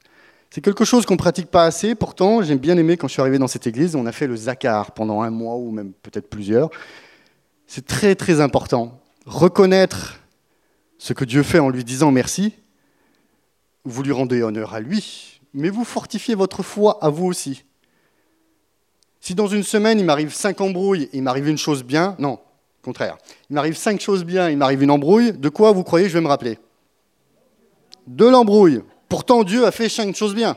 [0.50, 1.94] C'est quelque chose qu'on ne pratique pas assez.
[1.94, 4.36] Pourtant, j'ai bien aimé quand je suis arrivé dans cette église, on a fait le
[4.36, 6.70] Zakar pendant un mois ou même peut-être plusieurs.
[7.66, 9.00] C'est très très important.
[9.26, 10.20] Reconnaître
[10.98, 12.54] ce que Dieu fait en lui disant merci,
[13.84, 17.64] vous lui rendez honneur à lui, mais vous fortifiez votre foi à vous aussi.
[19.20, 22.38] Si dans une semaine, il m'arrive cinq embrouilles il m'arrive une chose bien, non,
[22.82, 23.18] contraire.
[23.50, 26.20] Il m'arrive cinq choses bien, il m'arrive une embrouille, de quoi vous croyez je vais
[26.20, 26.58] me rappeler?
[28.06, 28.82] De l'embrouille.
[29.08, 30.56] Pourtant, Dieu a fait cinq choses bien.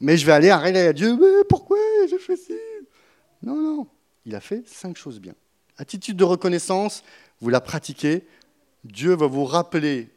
[0.00, 1.76] Mais je vais aller arrêter à Dieu, mais pourquoi
[2.08, 2.54] j'ai fait ci?
[3.42, 3.86] Non, non,
[4.24, 5.34] il a fait cinq choses bien.
[5.76, 7.02] Attitude de reconnaissance,
[7.40, 8.24] vous la pratiquez,
[8.84, 10.08] Dieu va vous rappeler,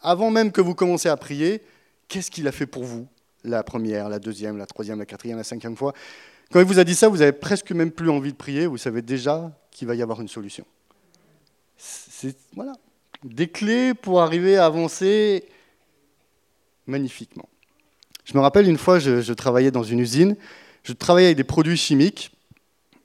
[0.00, 1.62] avant même que vous commencez à prier,
[2.08, 3.06] qu'est-ce qu'il a fait pour vous
[3.44, 5.92] la première, la deuxième, la troisième, la quatrième, la cinquième fois.
[6.50, 8.78] Quand il vous a dit ça, vous avez presque même plus envie de prier, vous
[8.78, 10.64] savez déjà qu'il va y avoir une solution.
[11.76, 12.72] C'est voilà,
[13.22, 15.44] des clés pour arriver à avancer
[16.86, 17.48] magnifiquement.
[18.26, 20.36] Je me rappelle une fois, je, travaillais dans une usine,
[20.82, 22.32] je travaillais avec des produits chimiques,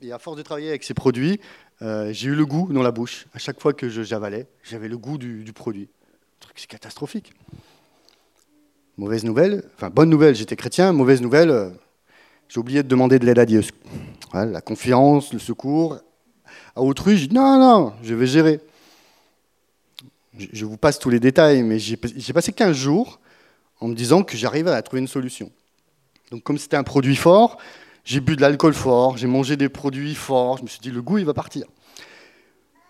[0.01, 1.39] et à force de travailler avec ces produits,
[1.83, 3.27] euh, j'ai eu le goût dans la bouche.
[3.33, 5.89] À chaque fois que je javalais, j'avais le goût du, produit.
[6.55, 7.33] C'est catastrophique.
[8.97, 11.69] Mauvaise nouvelle, enfin bonne nouvelle, j'étais chrétien, mauvaise nouvelle, euh,
[12.49, 13.61] j'ai oublié de demander de l'aide à Dieu.
[14.33, 15.99] La confiance, le secours.
[16.75, 18.59] À autrui, je dis non, non, je vais gérer.
[20.37, 21.97] Je vous passe tous les détails, mais j'ai
[22.33, 23.20] passé 15 jours
[23.81, 25.51] en me disant que j'arrivais à trouver une solution.
[26.29, 27.57] Donc comme c'était un produit fort,
[28.05, 31.01] j'ai bu de l'alcool fort, j'ai mangé des produits forts, je me suis dit le
[31.01, 31.65] goût il va partir.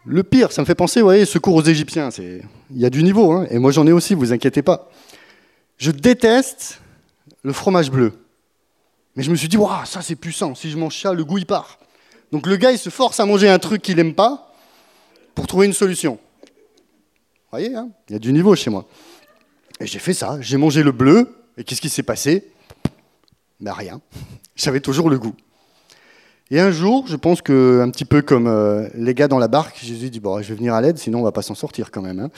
[0.03, 2.41] Le pire, ça me fait penser, vous voyez, secours aux Égyptiens, il
[2.77, 4.89] y a du niveau, hein, et moi j'en ai aussi, vous inquiétez pas.
[5.77, 6.81] Je déteste
[7.43, 8.13] le fromage bleu.
[9.15, 11.37] Mais je me suis dit, waouh, ça c'est puissant, si je mange ça, le goût
[11.37, 11.79] il part.
[12.31, 14.53] Donc le gars il se force à manger un truc qu'il n'aime pas
[15.35, 16.19] pour trouver une solution.
[16.43, 18.87] Vous voyez, hein, il y a du niveau chez moi.
[19.81, 22.51] Et j'ai fait ça, j'ai mangé le bleu, et qu'est-ce qui s'est passé?
[23.59, 23.99] Ben rien,
[24.55, 25.33] j'avais toujours le goût.
[26.51, 29.47] Et un jour, je pense que un petit peu comme euh, les gars dans la
[29.47, 31.89] barque, Jésus dit bon, je vais venir à l'aide, sinon on va pas s'en sortir
[31.89, 32.19] quand même.
[32.19, 32.29] Hein.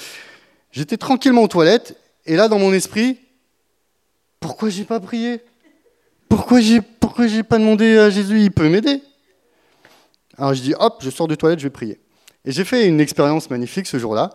[0.72, 3.20] J'étais tranquillement aux toilettes, et là, dans mon esprit,
[4.40, 5.42] pourquoi j'ai pas prié?
[6.30, 9.02] Pourquoi j'ai pourquoi j'ai pas demandé à Jésus, il peut m'aider?
[10.38, 12.00] Alors je dis hop, je sors des toilettes, je vais prier.
[12.46, 14.30] Et j'ai fait une expérience magnifique ce jour-là,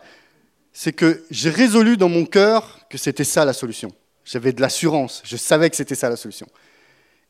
[0.81, 3.91] c'est que j'ai résolu dans mon cœur que c'était ça la solution.
[4.25, 6.47] J'avais de l'assurance, je savais que c'était ça la solution.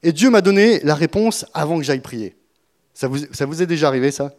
[0.02, 2.36] Et Dieu m'a donné la réponse avant que j'aille prier.
[2.92, 4.34] Ça vous, ça vous est déjà arrivé, ça?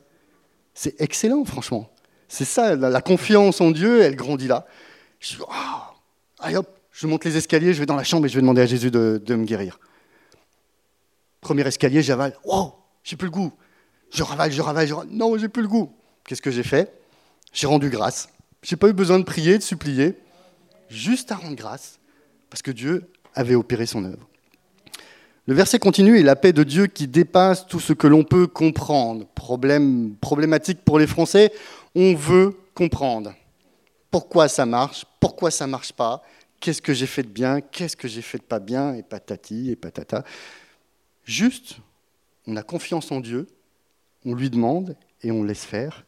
[0.75, 1.91] C'est excellent, franchement.
[2.27, 4.67] C'est ça, la, confiance en Dieu, elle grandit là.
[5.19, 5.53] Je oh,
[6.37, 8.61] allez hop, je monte les escaliers, je vais dans la chambre et je vais demander
[8.61, 9.79] à Jésus de, me guérir.
[11.41, 12.37] Premier escalier, j'avale.
[12.45, 13.53] Wow, j'ai plus le goût.
[14.11, 15.09] Je ravale, je ravale, je ravale.
[15.11, 15.91] Non, j'ai plus le goût.
[16.27, 16.93] Qu'est-ce que j'ai fait?
[17.51, 18.29] J'ai rendu grâce.
[18.61, 20.15] J'ai pas eu besoin de prier, de supplier,
[20.89, 21.99] juste à rendre grâce,
[22.49, 24.27] parce que Dieu avait opéré son œuvre.
[25.47, 28.47] Le verset continue, et la paix de Dieu qui dépasse tout ce que l'on peut
[28.47, 29.25] comprendre.
[29.33, 31.51] Problème, problématique pour les Français,
[31.95, 33.33] on veut comprendre.
[34.11, 36.21] Pourquoi ça marche Pourquoi ça ne marche pas
[36.59, 39.71] Qu'est-ce que j'ai fait de bien Qu'est-ce que j'ai fait de pas bien Et patati
[39.71, 40.23] et patata.
[41.23, 41.77] Juste,
[42.45, 43.47] on a confiance en Dieu,
[44.25, 46.05] on lui demande et on laisse faire.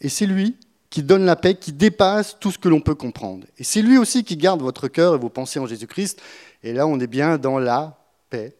[0.00, 0.56] Et c'est lui
[0.96, 3.46] qui donne la paix, qui dépasse tout ce que l'on peut comprendre.
[3.58, 6.22] Et c'est lui aussi qui garde votre cœur et vos pensées en Jésus-Christ.
[6.62, 7.98] Et là, on est bien dans la
[8.30, 8.56] paix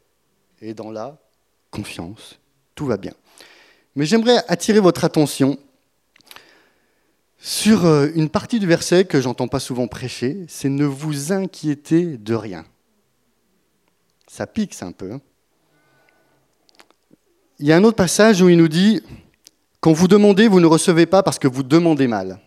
[0.60, 1.16] et dans la
[1.70, 2.38] confiance.
[2.74, 3.14] Tout va bien.
[3.94, 5.56] Mais j'aimerais attirer votre attention
[7.38, 12.18] sur euh, une partie du verset que j'entends pas souvent prêcher, c'est ne vous inquiétez
[12.18, 12.66] de rien.
[14.28, 15.10] Ça pique, un peu.
[15.10, 15.22] Hein.
[17.60, 19.00] il y a un autre passage où il nous dit
[19.86, 22.40] quand vous demandez, vous ne recevez pas parce que vous demandez mal.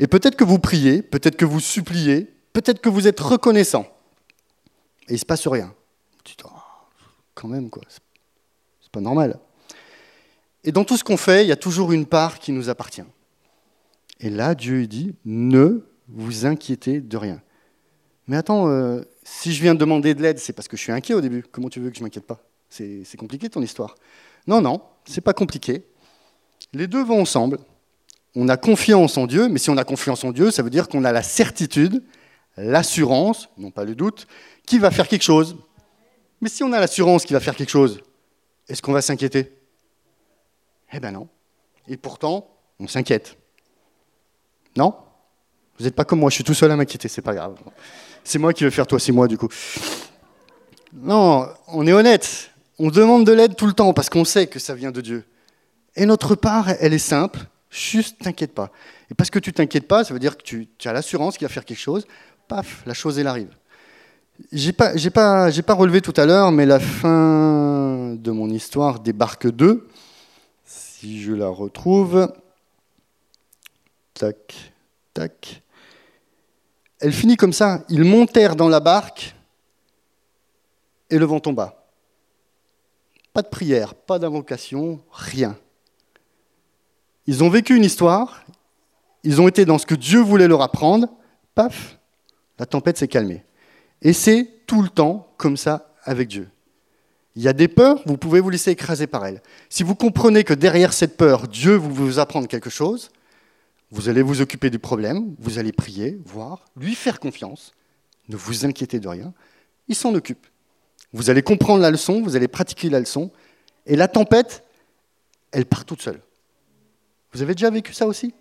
[0.00, 3.86] Et peut-être que vous priez, peut-être que vous suppliez, peut-être que vous êtes reconnaissant.
[5.06, 5.72] Et il ne se passe rien
[7.36, 7.84] quand même, quoi.
[7.88, 9.38] C'est pas normal.
[10.64, 13.04] Et dans tout ce qu'on fait, il y a toujours une part qui nous appartient.
[14.18, 17.40] Et là, Dieu dit ne vous inquiétez de rien.
[18.26, 21.14] Mais attends, euh, si je viens demander de l'aide, c'est parce que je suis inquiet
[21.14, 21.44] au début.
[21.52, 22.42] Comment tu veux que je m'inquiète pas?
[22.70, 23.94] C'est compliqué ton histoire.
[24.48, 25.84] Non, non, c'est pas compliqué.
[26.72, 27.58] Les deux vont ensemble.
[28.36, 30.88] On a confiance en Dieu, mais si on a confiance en Dieu, ça veut dire
[30.88, 32.02] qu'on a la certitude,
[32.56, 34.26] l'assurance, non pas le doute,
[34.66, 35.56] qu'il va faire quelque chose.
[36.40, 38.00] Mais si on a l'assurance qu'il va faire quelque chose,
[38.68, 39.52] est-ce qu'on va s'inquiéter?
[40.92, 41.28] Eh bien non.
[41.88, 43.36] Et pourtant, on s'inquiète.
[44.76, 44.94] Non?
[45.78, 47.56] Vous n'êtes pas comme moi, je suis tout seul à m'inquiéter, c'est pas grave.
[48.22, 49.48] C'est moi qui vais faire toi, c'est moi du coup.
[50.92, 52.50] Non, on est honnête.
[52.78, 55.24] On demande de l'aide tout le temps parce qu'on sait que ça vient de Dieu.
[55.96, 58.70] Et notre part, elle est simple, juste t'inquiète pas.
[59.10, 61.52] Et parce que tu t'inquiètes pas, ça veut dire que tu, as l'assurance qu'il va
[61.52, 62.06] faire quelque chose,
[62.48, 63.54] paf, la chose elle arrive.
[64.52, 69.50] J'ai pas, pas, pas relevé tout à l'heure, mais la fin de mon histoire débarque
[69.50, 69.86] 2.
[70.64, 72.32] Si je la retrouve,
[74.14, 74.72] tac,
[75.12, 75.62] tac.
[77.00, 77.84] Elle finit comme ça.
[77.88, 79.34] Ils montèrent dans la barque
[81.10, 81.86] et le vent tomba.
[83.32, 85.56] Pas de prière, pas d'invocation, rien.
[87.30, 88.42] Ils ont vécu une histoire,
[89.22, 91.06] ils ont été dans ce que Dieu voulait leur apprendre,
[91.54, 92.00] paf,
[92.58, 93.44] la tempête s'est calmée.
[94.02, 96.48] Et c'est tout le temps comme ça avec Dieu.
[97.36, 99.40] Il y a des peurs, vous pouvez vous laisser écraser par elles.
[99.68, 103.10] Si vous comprenez que derrière cette peur, Dieu veut vous apprendre quelque chose,
[103.92, 107.74] vous allez vous occuper du problème, vous allez prier, voir, lui faire confiance,
[108.28, 109.32] ne vous inquiétez de rien,
[109.86, 110.48] il s'en occupe.
[111.12, 113.30] Vous allez comprendre la leçon, vous allez pratiquer la leçon,
[113.86, 114.64] et la tempête,
[115.52, 116.20] elle part toute seule.
[117.32, 118.34] Vous avez déjà vécu ça aussi?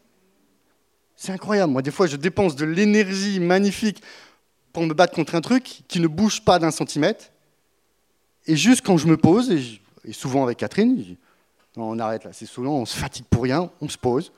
[1.16, 1.74] C'est incroyable.
[1.74, 4.02] Moi, des fois, je dépense de l'énergie magnifique
[4.72, 7.26] pour me battre contre un truc qui ne bouge pas d'un centimètre.
[8.48, 11.18] Et juste quand je me pose, et, souvent avec Catherine,
[11.76, 14.32] on arrête là, c'est souvent, on se fatigue pour rien, on se pose,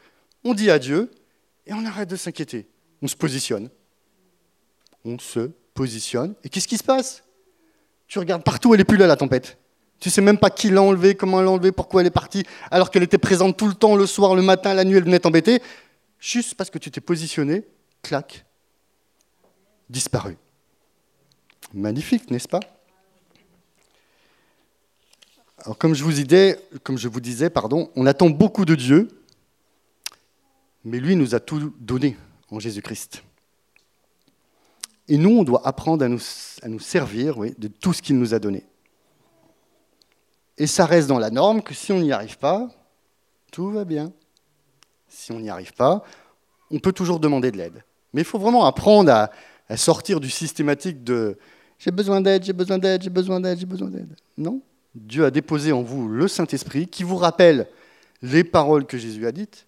[0.44, 1.12] on dit adieu,
[1.68, 2.68] et on arrête de s'inquiéter.
[3.02, 3.70] On se positionne.
[5.06, 7.24] On se positionnes, et qu'est-ce qui se passe?
[8.08, 9.58] Tu regardes partout, elle n'est plus là, la tempête.
[10.02, 12.90] Tu sais même pas qui l'a enlevée, comment l'a enlevée, pourquoi elle est partie, alors
[12.90, 15.62] qu'elle était présente tout le temps, le soir, le matin, la nuit, elle venait t'embêter.
[16.20, 17.64] Juste parce que tu t'es positionné,
[18.02, 18.44] clac,
[19.90, 20.38] disparu.
[21.74, 22.60] Magnifique, n'est-ce pas?
[25.60, 29.08] Alors, comme je vous disais, comme je vous disais, pardon, on attend beaucoup de Dieu,
[30.84, 32.18] mais lui nous a tout donné
[32.50, 33.22] en Jésus-Christ.
[35.08, 38.66] Et nous, on doit apprendre à nous, servir de tout ce qu'il nous a donné.
[40.62, 42.70] Et ça reste dans la norme que si on n'y arrive pas,
[43.52, 44.14] tout va bien.
[45.08, 46.04] Si on n'y arrive pas,
[46.70, 47.84] on peut toujours demander de l'aide.
[48.14, 49.32] Mais il faut vraiment apprendre à,
[49.76, 51.40] sortir du systématique de
[51.80, 54.16] j'ai besoin d'aide, j'ai besoin d'aide, j'ai besoin d'aide, j'ai besoin d'aide.
[54.38, 54.62] Non.
[54.94, 57.68] Dieu a déposé en vous le Saint-Esprit qui vous rappelle
[58.22, 59.66] les paroles que Jésus a dites,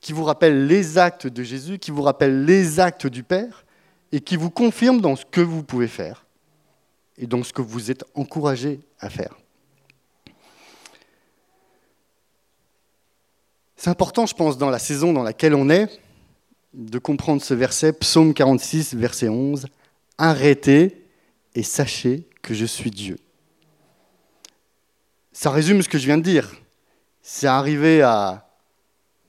[0.00, 3.64] qui vous rappelle les actes de Jésus, qui vous rappelle les actes du Père,
[4.12, 6.24] et qui vous confirme dans ce que vous pouvez faire
[7.18, 9.34] et dans ce que vous êtes encouragé à faire.
[13.84, 16.00] C'est important, je pense, dans la saison dans laquelle on est,
[16.72, 19.66] de comprendre ce verset, Psaume 46, verset 11.
[20.16, 21.04] Arrêtez
[21.54, 23.18] et sachez que je suis Dieu.
[25.32, 26.50] Ça résume ce que je viens de dire.
[27.20, 28.48] C'est arriver à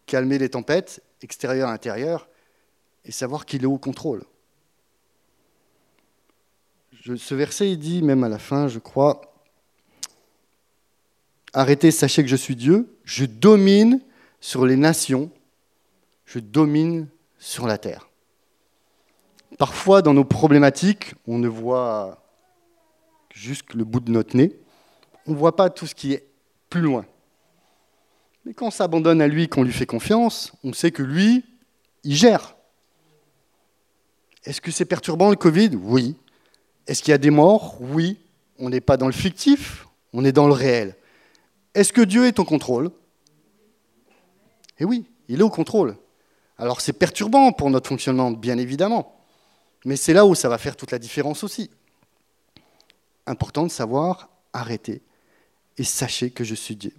[0.05, 2.29] calmer les tempêtes, extérieures, intérieures,
[3.03, 4.23] et savoir qu'il est au contrôle.
[7.03, 9.19] ce verset, il dit, même à la fin, je crois,
[11.51, 13.99] Arrêtez, sachez que je suis Dieu, je domine
[14.45, 15.31] sur les nations,
[16.27, 17.07] je domine
[17.39, 18.07] sur la terre.
[19.57, 22.23] Parfois, dans nos problématiques, on ne voit
[23.33, 24.55] juste le bout de notre nez.
[25.25, 26.27] On ne voit pas tout ce qui est
[26.69, 27.07] plus loin.
[28.45, 31.43] Mais quand on s'abandonne à lui, qu'on lui fait confiance, on sait que lui,
[32.03, 32.55] il gère.
[34.43, 35.71] Est-ce que c'est perturbant le Covid?
[35.75, 36.15] Oui.
[36.85, 37.77] Est-ce qu'il y a des morts?
[37.81, 38.19] Oui.
[38.59, 40.95] On n'est pas dans le fictif, on est dans le réel.
[41.73, 42.91] Est-ce que Dieu est au contrôle?
[44.79, 45.97] Eh oui, il est au contrôle.
[46.57, 49.15] Alors c'est perturbant pour notre fonctionnement, bien évidemment,
[49.83, 51.69] mais c'est là où ça va faire toute la différence aussi.
[53.25, 55.01] Important de savoir arrêter
[55.77, 56.93] et sachez que je suis Dieu.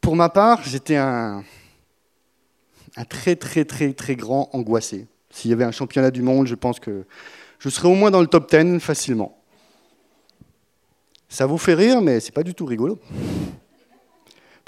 [0.00, 1.44] Pour ma part, j'étais un,
[2.96, 5.06] un très très très très grand angoissé.
[5.30, 7.04] S'il y avait un championnat du monde, je pense que
[7.58, 9.36] je serais au moins dans le top 10 facilement.
[11.28, 12.98] Ça vous fait rire, mais c'est pas du tout rigolo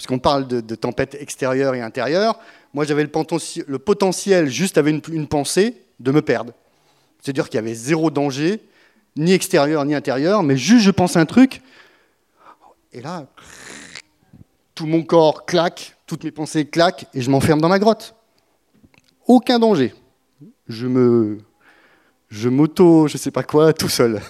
[0.03, 2.41] parce qu'on parle de, de, tempête extérieure et intérieure.
[2.75, 6.53] Moi, j'avais le, potentiel, juste avec une, pensée, de me perdre.
[7.21, 8.61] C'est-à-dire qu'il y avait zéro danger,
[9.15, 11.63] ni extérieur ni intérieur, mais juste je pense un truc,
[12.93, 13.29] et là,
[14.75, 18.17] tout mon corps claque, toutes mes pensées claquent, et je m'enferme dans ma grotte.
[19.29, 19.95] Aucun danger.
[20.67, 21.39] Je me,
[22.29, 24.21] je m'auto, je sais pas quoi, tout seul.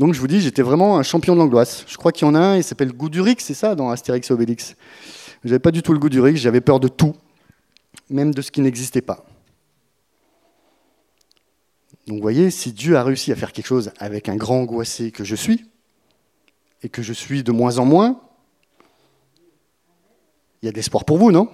[0.00, 1.84] Donc je vous dis, j'étais vraiment un champion de l'angoisse.
[1.86, 4.32] Je crois qu'il y en a un, il s'appelle Goudurix, c'est ça, dans Astérix et
[4.32, 4.74] Obélix.
[5.44, 7.14] Je n'avais pas du tout le goût du j'avais peur de tout,
[8.08, 9.26] même de ce qui n'existait pas.
[12.06, 15.10] Donc vous voyez, si Dieu a réussi à faire quelque chose avec un grand angoissé
[15.10, 15.66] que je suis,
[16.82, 18.22] et que je suis de moins en moins,
[20.62, 21.50] il y a de l'espoir pour vous, non?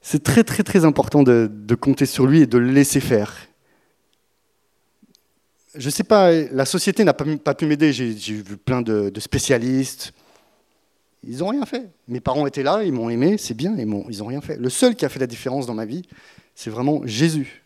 [0.00, 3.34] C'est très très très important de compter sur lui et de le laisser faire
[5.74, 7.92] je ne sais pas, la société n'a pas, pu m'aider.
[7.92, 10.12] J'ai vu plein de, spécialistes.
[11.24, 11.88] Ils n'ont rien fait.
[12.08, 14.56] Mes parents étaient là, ils m'ont aimé, c'est bien, ils n'ont rien fait.
[14.56, 16.02] Le seul qui a fait la différence dans ma vie,
[16.54, 17.62] c'est vraiment Jésus.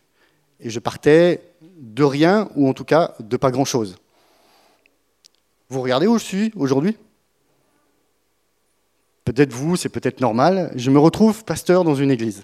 [0.59, 3.97] Et je partais de rien, ou en tout cas de pas grand-chose.
[5.69, 6.95] Vous regardez où je suis aujourd'hui?
[9.25, 10.71] Peut-être vous, c'est peut-être normal.
[10.75, 12.43] Je me retrouve pasteur dans une église.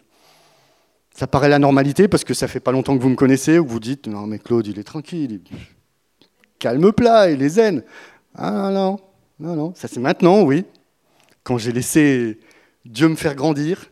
[1.13, 3.67] Ça paraît la normalité parce que ça fait pas longtemps que vous me connaissez ou
[3.67, 5.41] vous dites non mais Claude il est tranquille,
[6.57, 7.83] calme plat, il est zen.
[8.35, 8.99] Ah non,
[9.39, 10.65] non, non, ça c'est maintenant, oui.
[11.43, 12.39] Quand j'ai laissé
[12.85, 13.91] Dieu me faire grandir,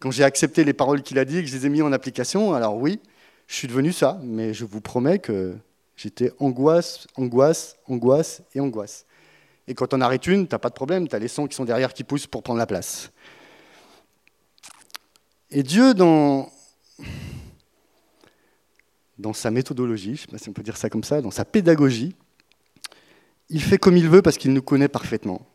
[0.00, 1.92] quand j'ai accepté les paroles qu'il a dit et que je les ai mis en
[1.92, 3.00] application, alors oui,
[3.46, 5.54] je suis devenu ça, mais je vous promets que
[5.96, 9.06] j'étais angoisse, angoisse, angoisse et angoisse.
[9.68, 11.64] Et quand on arrête une, t'as pas de problème, tu as les sons qui sont
[11.64, 13.10] derrière qui poussent pour prendre la place.
[15.50, 16.50] Et Dieu, dans,
[19.18, 21.30] dans sa méthodologie, je ne sais pas si on peut dire ça comme ça, dans
[21.30, 22.14] sa pédagogie,
[23.48, 25.46] il fait comme il veut parce qu'il nous connaît parfaitement.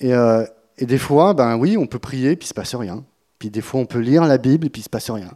[0.00, 0.44] Et, euh,
[0.80, 3.04] des fois, ben oui, on peut prier, puis il se passe rien.
[3.38, 5.30] Puis des fois, on peut lire la Bible, puis il se passe rien.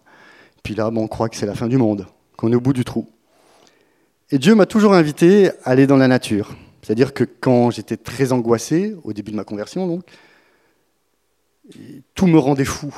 [0.62, 2.06] Puis là, on croit que c'est la fin du monde,
[2.36, 3.08] qu'on est au bout du trou.
[4.30, 6.54] Et Dieu m'a toujours invité à aller dans la nature.
[6.82, 10.04] C'est-à-dire que quand j'étais très angoissé, au début de ma conversion, donc,
[12.14, 12.94] tout me rendait fou.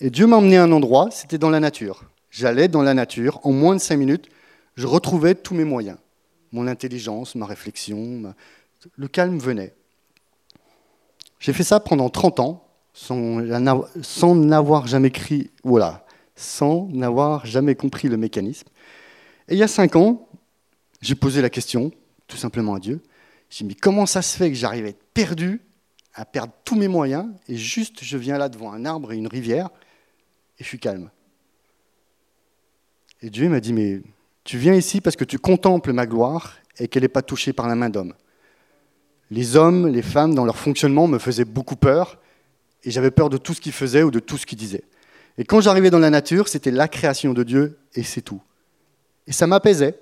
[0.00, 2.04] Et Dieu m'a emmené à un endroit, c'était dans la nature.
[2.30, 4.28] J'allais dans la nature, en moins de cinq minutes,
[4.76, 5.98] je retrouvais tous mes moyens.
[6.52, 8.34] Mon intelligence, ma réflexion,
[8.96, 9.74] le calme venait.
[11.40, 18.08] J'ai fait ça pendant 30 ans, sans n'avoir jamais crié, voilà, sans n'avoir jamais compris
[18.08, 18.68] le mécanisme.
[19.48, 20.28] Et il y a 5 ans,
[21.00, 21.90] j'ai posé la question,
[22.26, 23.02] tout simplement à Dieu.
[23.50, 25.60] J'ai dit, mais comment ça se fait que j'arrive à être perdu,
[26.14, 29.28] à perdre tous mes moyens, et juste je viens là devant un arbre et une
[29.28, 29.70] rivière,
[30.58, 31.10] et je suis calme.
[33.22, 34.00] Et Dieu m'a dit, mais
[34.44, 37.68] tu viens ici parce que tu contemples ma gloire et qu'elle n'est pas touchée par
[37.68, 38.14] la main d'homme.
[39.30, 42.18] Les hommes, les femmes, dans leur fonctionnement, me faisaient beaucoup peur,
[42.84, 44.84] et j'avais peur de tout ce qu'ils faisaient ou de tout ce qu'ils disaient.
[45.36, 48.40] Et quand j'arrivais dans la nature, c'était la création de Dieu, et c'est tout.
[49.26, 49.98] Et ça m'apaisait.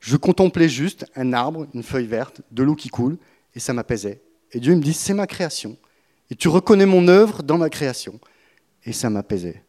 [0.00, 3.16] Je contemplais juste un arbre, une feuille verte, de l'eau qui coule,
[3.54, 4.20] et ça m'apaisait.
[4.50, 5.76] Et Dieu me dit, c'est ma création.
[6.30, 8.18] Et tu reconnais mon œuvre dans ma création.
[8.84, 9.62] Et ça m'apaisait.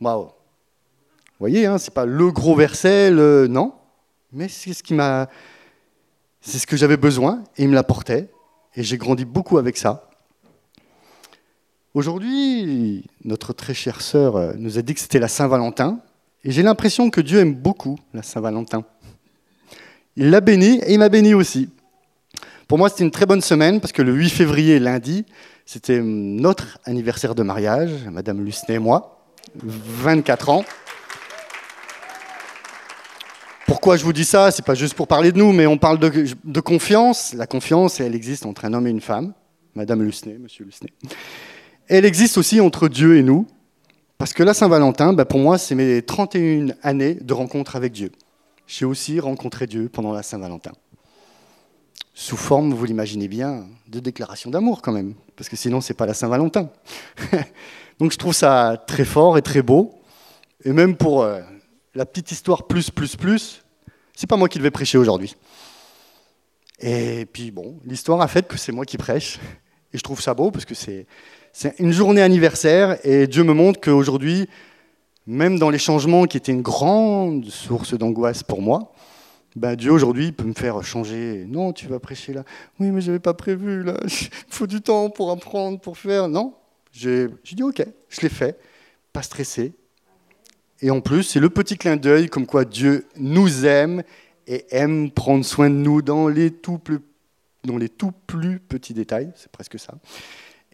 [0.00, 0.24] Waouh.
[0.26, 0.30] Vous
[1.40, 3.46] voyez, hein, ce n'est pas le gros verset, le...
[3.46, 3.74] non,
[4.32, 5.28] mais c'est ce qui m'a...
[6.40, 8.30] C'est ce que j'avais besoin, et il me l'apportait,
[8.74, 10.08] et j'ai grandi beaucoup avec ça.
[11.92, 16.00] Aujourd'hui, notre très chère sœur euh, nous a dit que c'était la Saint-Valentin,
[16.44, 18.84] et j'ai l'impression que Dieu aime beaucoup la Saint-Valentin.
[20.16, 21.68] Il l'a béni et il m'a béni aussi.
[22.68, 25.24] Pour moi, c'était une très bonne semaine parce que le 8 février, lundi,
[25.66, 30.64] c'était notre anniversaire de mariage, Madame Lucnet et moi, 24 ans.
[33.66, 34.52] Pourquoi je vous dis ça?
[34.52, 37.34] C'est pas juste pour parler de nous, mais on parle de, confiance.
[37.34, 39.34] La confiance, elle existe entre un homme et une femme,
[39.74, 40.92] Madame Lucnet, Monsieur Lucnet.
[41.88, 43.48] Elle existe aussi entre Dieu et nous.
[44.18, 48.12] Parce que la Saint-Valentin, bah, pour moi, c'est mes 31 années de rencontre avec Dieu.
[48.68, 50.72] J'ai aussi rencontré Dieu pendant la Saint-Valentin.
[52.18, 56.06] Sous forme, vous l'imaginez bien, de déclaration d'amour quand même, parce que sinon, c'est pas
[56.06, 56.70] la Saint-Valentin.
[57.98, 60.00] Donc je trouve ça très fort et très beau.
[60.64, 61.42] Et même pour euh,
[61.94, 63.62] la petite histoire plus, plus, plus,
[64.14, 65.36] c'est pas moi qui devais prêcher aujourd'hui.
[66.80, 69.38] Et puis bon, l'histoire a fait que c'est moi qui prêche.
[69.92, 71.06] Et je trouve ça beau parce que c'est
[71.78, 74.48] une journée anniversaire et Dieu me montre qu'aujourd'hui,
[75.26, 78.94] même dans les changements qui étaient une grande source d'angoisse pour moi,
[79.56, 81.46] ben Dieu aujourd'hui peut me faire changer.
[81.48, 82.44] Non, tu vas prêcher là.
[82.78, 83.96] Oui, mais je n'avais pas prévu là.
[84.04, 84.10] Il
[84.50, 86.28] faut du temps pour apprendre, pour faire.
[86.28, 86.54] Non,
[86.92, 88.58] j'ai dit ok, je l'ai fait,
[89.12, 89.72] pas stressé.
[90.82, 94.02] Et en plus, c'est le petit clin d'œil comme quoi Dieu nous aime
[94.46, 97.00] et aime prendre soin de nous dans les tout plus,
[98.60, 99.32] petits détails.
[99.36, 99.94] C'est presque ça.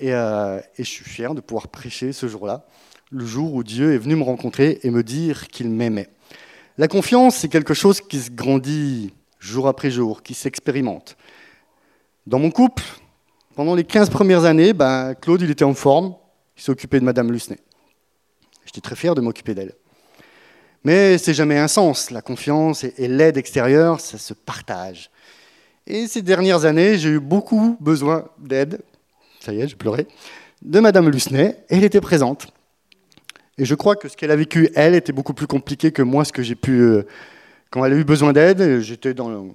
[0.03, 2.67] Euh, et, je suis fier de pouvoir prêcher ce jour-là,
[3.13, 6.09] le jour où Dieu est venu me rencontrer et me dire qu'il m'aimait.
[6.79, 11.17] La confiance, c'est quelque chose qui se grandit jour après jour, qui s'expérimente.
[12.27, 12.83] Dans mon couple,
[13.55, 16.15] pendant les 15 premières années, ben, Claude, il était en forme,
[16.57, 17.59] il s'occupait de Madame Lucnet.
[18.65, 19.75] J'étais très fier de m'occuper d'elle.
[20.85, 22.11] Mais c'est jamais un sens.
[22.11, 25.11] La confiance et l'aide extérieure, ça se partage.
[25.87, 28.83] Et ces dernières années, j'ai eu beaucoup besoin d'aide
[29.43, 30.07] ça y est, j'ai pleuré,
[30.63, 32.47] de Madame Lucenay, elle était présente.
[33.63, 36.25] Et je crois que ce qu'elle a vécu, elle, était beaucoup plus compliqué que moi,
[36.25, 36.81] ce que j'ai pu...
[36.81, 37.07] Euh,
[37.71, 39.55] quand elle a eu besoin d'aide, j'étais dans...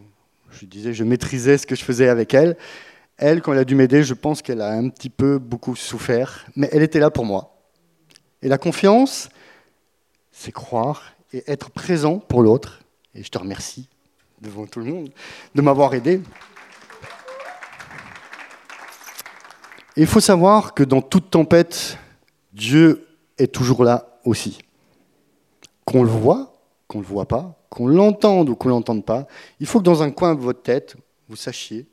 [0.49, 2.55] je disais, je maîtrisais ce que je faisais avec elle.
[3.17, 6.45] Elle, quand elle a dû m'aider, je pense qu'elle a un petit peu beaucoup souffert,
[6.55, 7.59] mais elle était là pour moi.
[8.41, 9.27] Et la confiance,
[10.31, 12.79] c'est croire et être présent pour l'autre.
[13.13, 13.89] Et je te remercie
[14.41, 15.09] devant tout le monde
[15.53, 16.21] de m'avoir aidé.
[19.97, 21.97] il faut savoir que dans toute tempête,
[22.53, 23.06] Dieu
[23.37, 24.59] est toujours là aussi.
[25.85, 26.53] Qu'on le voit,
[26.87, 29.27] qu'on ne le voit pas, qu'on l'entende ou qu'on ne l'entende pas,
[29.59, 30.95] il faut que dans un coin de votre tête,
[31.29, 31.87] vous sachiez,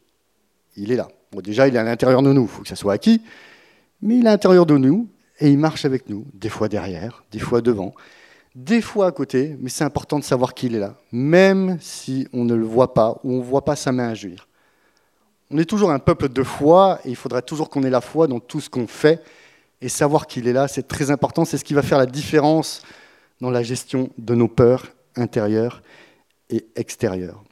[0.76, 1.08] il est là.
[1.32, 3.20] Bon, déjà, il est à l'intérieur de nous, il faut que ça soit acquis,
[4.02, 5.08] mais il est à l'intérieur de nous
[5.40, 7.94] et il marche avec nous, des fois derrière, des fois devant,
[8.54, 12.44] des fois à côté, mais c'est important de savoir qu'il est là, même si on
[12.44, 14.46] ne le voit pas ou on ne voit pas sa main agir.
[15.50, 18.26] On est toujours un peuple de foi et il faudra toujours qu'on ait la foi
[18.28, 19.22] dans tout ce qu'on fait
[19.80, 21.44] et savoir qu'il est là, c'est très important.
[21.44, 22.82] C'est ce qui va faire la différence
[23.40, 25.82] dans la gestion de nos peurs intérieures
[26.50, 27.42] et extérieures.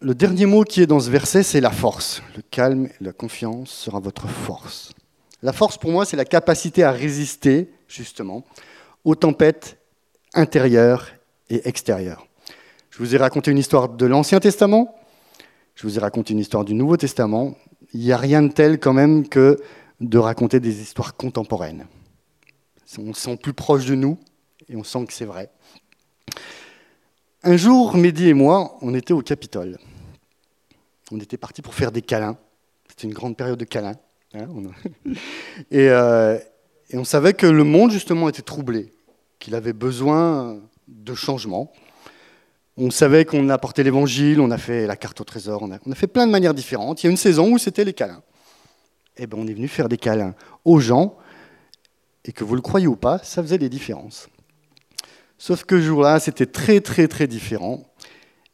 [0.00, 2.22] Le dernier mot qui est dans ce verset, c'est la force.
[2.36, 4.92] Le calme et la confiance sera votre force.
[5.42, 8.44] La force, pour moi, c'est la capacité à résister, justement,
[9.04, 9.78] aux tempêtes
[10.34, 11.08] intérieures
[11.50, 12.26] et extérieures.
[12.90, 14.94] Je vous ai raconté une histoire de l'Ancien Testament,
[15.74, 17.54] je vous ai raconté une histoire du Nouveau Testament.
[17.92, 19.58] Il n'y a rien de tel quand même que
[20.00, 21.86] de raconter des histoires contemporaines.
[22.98, 24.18] On se sent plus proche de nous
[24.68, 25.50] et on sent que c'est vrai.
[27.42, 29.78] Un jour, Mehdi et moi, on était au Capitole.
[31.10, 32.36] On était partis pour faire des câlins.
[32.88, 33.96] C'était une grande période de câlins.
[34.34, 34.46] Hein,
[35.70, 36.38] et, euh,
[36.90, 38.92] et on savait que le monde, justement, était troublé,
[39.38, 41.72] qu'il avait besoin de changement.
[42.80, 46.06] On savait qu'on apportait l'évangile, on a fait la carte au trésor, on a, fait
[46.06, 47.02] plein de manières différentes.
[47.02, 48.22] Il y a une saison où c'était les câlins.
[49.16, 51.16] Eh ben, on est venu faire des câlins aux gens,
[52.24, 54.28] et que vous le croyez ou pas, ça faisait des différences.
[55.38, 57.84] Sauf que ce jour-là, c'était très très très différent.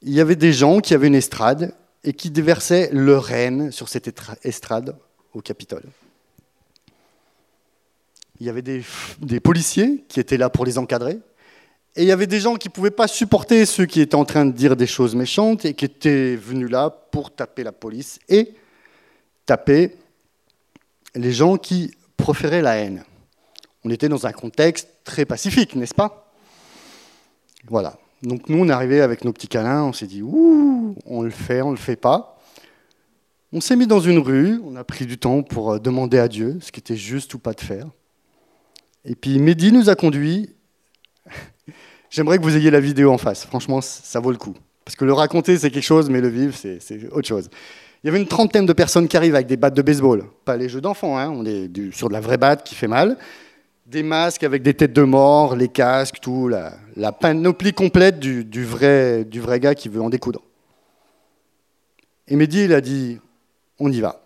[0.01, 3.89] Il y avait des gens qui avaient une estrade et qui déversaient leur haine sur
[3.89, 4.11] cette
[4.43, 4.97] estrade
[5.35, 5.85] au Capitole.
[8.41, 11.19] Il y avait des, policiers qui étaient là pour les encadrer,
[11.97, 14.25] et il y avait des gens qui ne pouvaient pas supporter ceux qui étaient en
[14.25, 18.19] train de dire des choses méchantes et qui étaient venus là pour taper la police
[18.29, 18.55] et
[19.47, 19.97] taper
[21.15, 23.05] les gens qui proféraient la haine.
[23.85, 26.33] On était dans un contexte très pacifique, n'est-ce pas?
[27.69, 27.97] Voilà.
[28.23, 31.63] Donc nous, on est avec nos petits câlins, on s'est dit, ouh, on le fait,
[31.63, 32.41] on le fait pas.
[33.53, 36.27] On s'est mis dans une rue, on a pris du temps pour euh, demander à
[36.27, 37.87] Dieu ce qui était juste ou pas de faire.
[39.05, 40.51] Et puis Mehdi nous a conduits.
[42.15, 43.45] J'aimerais que vous ayez la vidéo en face.
[43.45, 44.55] Franchement, ça vaut le coup.
[44.85, 46.79] Parce que le raconter, c'est quelque chose, mais le vivre, c'est
[47.11, 47.51] autre chose.
[48.03, 50.23] Il y avait une trentaine de personnes qui arrivent avec des battes de baseball.
[50.45, 51.29] Pas les jeux d'enfants, hein.
[51.35, 53.17] on est sur de la vraie batte qui fait mal
[53.87, 59.25] des masques avec des têtes de mort, les casques, tout, la, panoplie complète du, vrai,
[59.25, 60.41] du vrai gars qui veut en découdre.
[62.29, 63.19] Et Mehdi, il a dit,
[63.79, 64.24] on y va.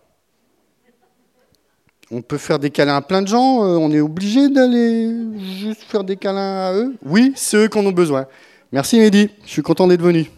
[2.10, 5.14] On peut faire des câlins à plein de gens, euh, on est obligé d'aller
[5.60, 8.26] juste faire des câlins à eux Oui, c'est eux qui en ont besoin.
[8.72, 10.30] Merci Mehdi, je suis content d'être venu.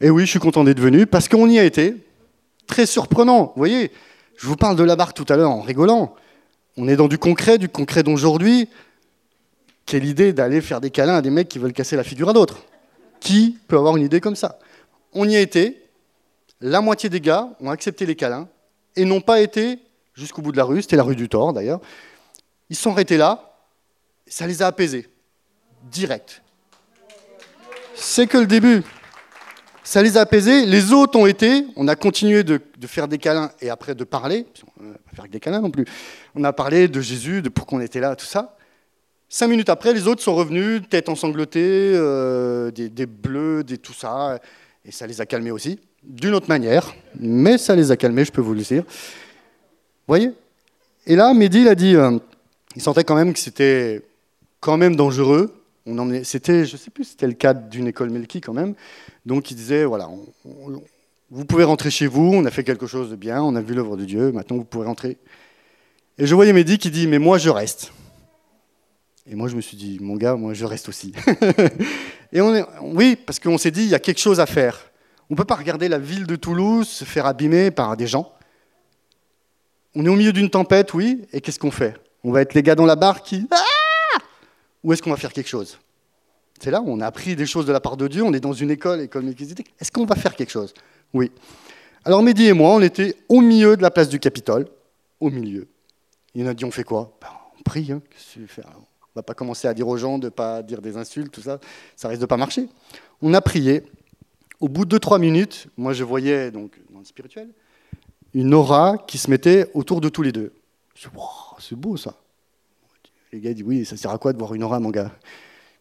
[0.00, 1.96] Et oui, je suis content d'être venu parce qu'on y a été.
[2.68, 3.90] Très surprenant, vous voyez,
[4.36, 6.14] je vous parle de la barque tout à l'heure en rigolant.
[6.76, 8.68] On est dans du concret, du concret d'aujourd'hui.
[9.84, 12.32] Quelle idée d'aller faire des câlins à des mecs qui veulent casser la figure à
[12.32, 12.62] d'autres
[13.18, 14.60] Qui peut avoir une idée comme ça?
[15.12, 15.82] On y a été.
[16.60, 18.48] La moitié des gars ont accepté les câlins
[18.96, 19.78] et n'ont pas été
[20.14, 20.82] jusqu'au bout de la rue.
[20.82, 21.80] C'était la rue du Thor d'ailleurs.
[22.70, 23.56] Ils sont arrêtés là.
[24.26, 25.08] Ça les a apaisés.
[25.90, 26.42] Direct.
[27.94, 28.82] C'est que le début.
[29.84, 30.64] Ça les a apaisés.
[30.64, 31.66] Les autres ont été.
[31.76, 34.46] On a continué de, faire des câlins et après de parler.
[34.80, 35.84] On va pas faire des câlins non plus.
[36.34, 38.56] On a parlé de Jésus, de pourquoi on était là, tout ça.
[39.28, 44.38] Cinq minutes après, les autres sont revenus, tête ensanglotée, euh, des, bleus, des tout ça.
[44.84, 46.94] Et ça les a calmés aussi, d'une autre manière.
[47.18, 48.82] Mais ça les a calmés, je peux vous le dire.
[48.82, 50.30] Vous voyez?
[51.06, 52.18] Et là, Mehdi, il a dit, euh,
[52.76, 54.02] il sentait quand même que c'était
[54.60, 55.52] quand même dangereux.
[55.84, 58.74] On c'était, je sais plus, c'était le cadre d'une école Melki quand même.
[59.26, 60.08] Donc il disait, voilà,
[60.44, 63.74] vous pouvez rentrer chez vous, on a fait quelque chose de bien, on a vu
[63.74, 65.18] l'œuvre de Dieu, maintenant vous pouvez rentrer
[66.18, 67.92] et je voyais Mehdi qui dit Mais moi, je reste.
[69.26, 71.12] Et moi, je me suis dit Mon gars, moi, je reste aussi.
[72.32, 74.90] et on est, oui, parce qu'on s'est dit Il y a quelque chose à faire.
[75.32, 78.34] On ne peut pas regarder la ville de Toulouse se faire abîmer par des gens.
[79.94, 81.94] On est au milieu d'une tempête, oui, et qu'est-ce qu'on fait?
[82.22, 83.48] On va être les gars dans la barre qui.
[83.50, 84.18] Ah
[84.84, 85.78] Ou est-ce qu'on va faire quelque chose?
[86.60, 88.52] C'est là on a appris des choses de la part de Dieu, on est dans
[88.52, 89.72] une école, école méquisétique.
[89.80, 90.74] Est-ce qu'on va faire quelque chose?
[91.14, 91.32] Oui.
[92.04, 94.68] Alors Mehdi et moi, on était au milieu de la place du Capitole,
[95.18, 95.66] au milieu.
[96.34, 97.10] Il a dit, on fait quoi?
[97.22, 97.28] Ben,
[97.58, 97.90] On prie.
[97.90, 98.02] Hein.
[98.36, 98.46] On ne
[99.14, 101.58] va pas commencer à dire aux gens de ne pas dire des insultes, tout ça.
[101.96, 102.68] Ça risque de pas marcher.
[103.22, 103.82] On a prié.
[104.62, 107.48] Au bout de 2-3 minutes, moi je voyais, donc dans le spirituel,
[108.32, 110.52] une aura qui se mettait autour de tous les deux.
[110.94, 111.08] Je
[111.58, 112.14] c'est beau ça.
[113.32, 115.10] Les gars disent, oui, ça sert à quoi de voir une aura, mon gars?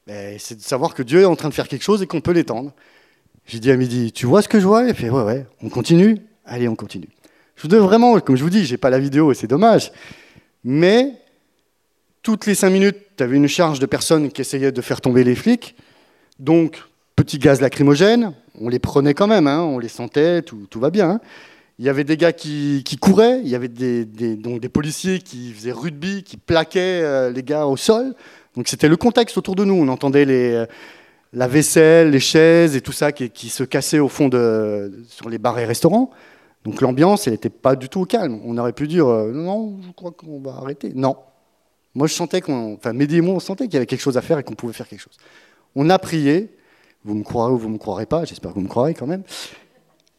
[0.07, 2.21] Ben, C'est de savoir que Dieu est en train de faire quelque chose et qu'on
[2.21, 2.73] peut l'étendre.
[3.45, 4.87] J'ai dit à midi, tu vois ce que je vois?
[4.87, 7.09] Il fait, ouais, ouais, on continue Allez, on continue.
[7.57, 9.91] Je voudrais vraiment, comme je vous dis, j'ai pas la vidéo et c'est dommage,
[10.63, 11.13] mais
[12.23, 15.23] toutes les cinq minutes, tu avais une charge de personnes qui essayaient de faire tomber
[15.23, 15.75] les flics.
[16.39, 16.81] Donc,
[17.15, 21.09] petit gaz lacrymogène, on les prenait quand même, hein, on les sentait, tout, va bien.
[21.09, 21.21] Hein.
[21.79, 24.05] Il y avait des gars qui, couraient, il y avait des,
[24.35, 28.13] donc des policiers qui faisaient rugby, qui plaquaient euh, les gars au sol.
[28.55, 29.73] Donc c'était le contexte autour de nous.
[29.73, 30.65] On entendait les, euh,
[31.33, 35.39] la vaisselle, les chaises et tout ça qui, se cassaient au fond de, sur les
[35.39, 36.11] bars et restaurants.
[36.63, 38.39] Donc l'ambiance, n'était pas du tout au calme.
[38.45, 40.91] On aurait pu dire euh, non, je crois qu'on va arrêter.
[40.93, 41.15] Non.
[41.95, 44.17] Moi, je sentais qu'on, enfin, Mehdi et moi, on sentait qu'il y avait quelque chose
[44.17, 45.17] à faire et qu'on pouvait faire quelque chose.
[45.75, 46.55] On a prié.
[47.03, 49.07] Vous me croirez ou vous ne me croirez pas, j'espère que vous me croirez quand
[49.07, 49.23] même.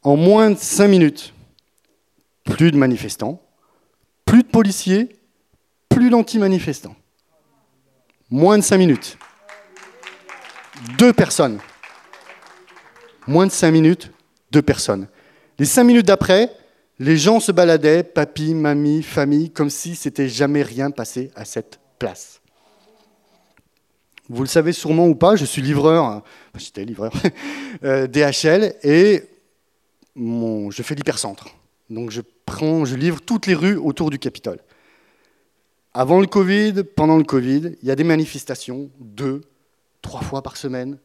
[0.03, 1.33] En moins de cinq minutes,
[2.45, 3.41] plus de manifestants,
[4.25, 5.17] plus de policiers,
[5.89, 6.97] plus d'anti-manifestants.
[8.31, 9.17] Moins de cinq minutes.
[10.99, 11.61] Deux personnes.
[13.29, 14.11] Moins de cinq minutes,
[14.51, 15.07] deux personnes.
[15.59, 16.51] Les cinq minutes d'après,
[16.99, 21.79] les gens se baladaient, papy, mamie, famille, comme si c'était jamais rien passé à cette
[21.99, 22.42] place.
[24.33, 26.23] Vous le savez sûrement ou pas, je suis livreur, hein,
[26.57, 27.13] j'étais livreur,
[27.85, 29.25] euh, DHL, et
[30.17, 31.49] je fais l'hypercentre.
[31.91, 34.59] Donc je prends, je livre toutes les rues autour du Capitole.
[35.93, 39.43] Avant le Covid, pendant le Covid, il y a des manifestations, deux,
[40.01, 40.97] trois fois par semaine.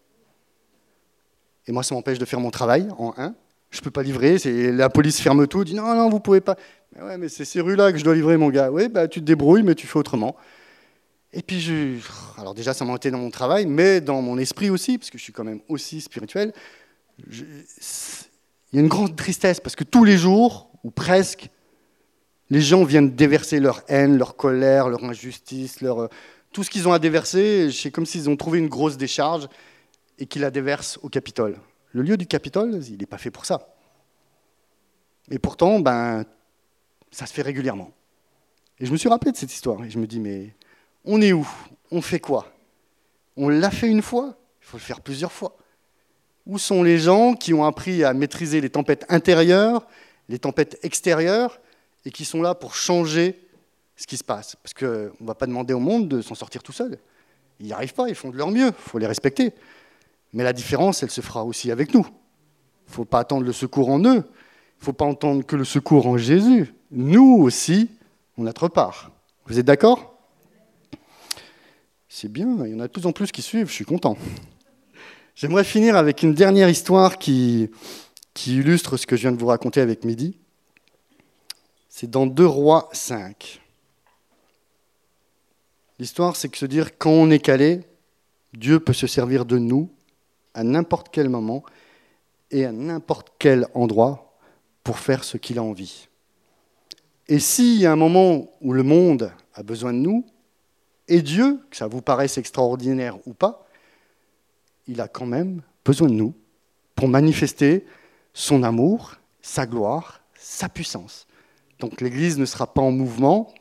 [1.68, 3.36] Et moi, ça m'empêche de faire mon travail en un.
[3.72, 4.38] Je ne peux pas livrer,
[4.72, 6.56] la police ferme tout, dit non, non, vous ne pouvez pas.
[6.96, 8.72] Mais ouais, mais c'est ces rues-là que je dois livrer, mon gars.
[8.72, 10.38] Oui, bah, tu te débrouilles, mais tu fais autrement.
[11.38, 12.00] Et puis, je...
[12.40, 15.20] alors déjà, ça m'a été dans mon travail, mais dans mon esprit aussi, parce que
[15.20, 16.52] je suis quand même aussi spirituel.
[17.30, 17.46] Il
[18.74, 21.52] y a une grande tristesse, parce que tous les jours, ou presque,
[22.50, 26.08] les gens viennent déverser leur haine, leur colère, leur injustice, leur, euh,
[26.52, 27.72] tout ce qu'ils ont à déverser.
[27.72, 29.48] C'est comme s'ils ont trouvé une grosse décharge
[30.18, 31.60] et qu'ils la déversent au Capitole.
[31.92, 33.76] Le lieu du Capitole, il n'est pas fait pour ça.
[35.30, 36.26] Et pourtant, ben,
[37.12, 37.92] ça se fait régulièrement.
[38.80, 40.56] Et je me suis rappelé de cette histoire et je me dis, mais
[41.08, 41.47] on est où?
[41.89, 42.51] On fait quoi?
[43.38, 45.55] On l'a fait une fois, il faut le faire plusieurs fois.
[46.45, 49.88] Où sont les gens qui ont appris à maîtriser les tempêtes intérieures,
[50.30, 51.60] les tempêtes extérieures,
[52.05, 53.39] et qui sont là pour changer
[53.95, 54.55] ce qui se passe?
[54.55, 56.99] Parce qu'on ne va pas demander au monde de s'en sortir tout seul.
[57.60, 59.53] Ils n'y arrivent pas, ils font de leur mieux, il faut les respecter.
[60.34, 62.05] Mais la différence, elle se fera aussi avec nous.
[62.05, 65.55] Il ne faut pas attendre le secours en eux, il ne faut pas entendre que
[65.55, 66.74] le secours en Jésus.
[66.91, 67.89] Nous aussi,
[68.38, 69.12] on a notre part.
[69.45, 70.16] Vous êtes d'accord?
[72.20, 74.18] C'est bien, il y en a de plus en plus qui suivent, je suis content.
[75.36, 77.70] J'aimerais finir avec une dernière histoire qui,
[78.47, 80.36] illustre ce que je viens de vous raconter avec Midi.
[81.89, 83.61] C'est dans 2 Rois 5.
[85.99, 87.82] L'histoire, c'est que se dire quand on est calé,
[88.51, 89.91] Dieu peut se servir de nous
[90.55, 91.61] à n'importe quel moment
[92.49, 94.36] et à n'importe quel endroit
[94.84, 96.07] pour faire ce qu'il a envie.
[97.28, 100.26] Et s'il y a un moment où le monde a besoin de nous,
[101.08, 103.68] et Dieu, que ça vous paraisse extraordinaire ou pas,
[104.88, 106.34] il a quand même besoin de nous
[106.95, 107.86] pour manifester
[108.34, 111.28] son amour, sa gloire, sa puissance.
[111.80, 113.53] Donc l'Église ne sera pas en mouvement,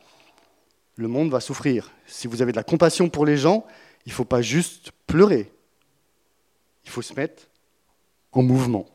[0.96, 1.92] le monde va souffrir.
[2.06, 3.66] Si vous avez de la compassion pour les gens,
[4.06, 5.52] il ne faut pas juste pleurer.
[6.84, 7.48] Il faut se mettre
[8.32, 8.86] en mouvement.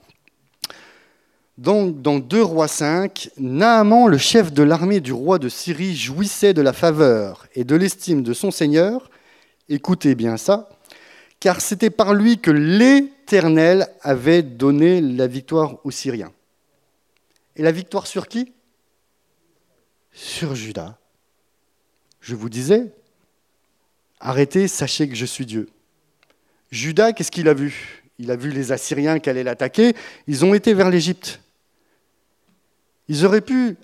[1.61, 6.55] Donc, dans 2 Rois 5, Naaman, le chef de l'armée du roi de Syrie, jouissait
[6.55, 9.11] de la faveur et de l'estime de son Seigneur.
[9.69, 10.69] Écoutez bien ça,
[11.39, 16.31] car c'était par lui que l'Éternel avait donné la victoire aux Syriens.
[17.55, 18.51] Et la victoire sur qui?
[20.13, 20.97] Sur Judas.
[22.21, 22.91] Je vous disais,
[24.19, 25.69] arrêtez, sachez que je suis Dieu.
[26.71, 28.01] Judas, qu'est-ce qu'il a vu?
[28.17, 29.95] Il a vu les Assyriens qui allaient l'attaquer,
[30.25, 31.39] ils ont été vers l'Égypte.
[33.07, 33.77] Ils auraient pu,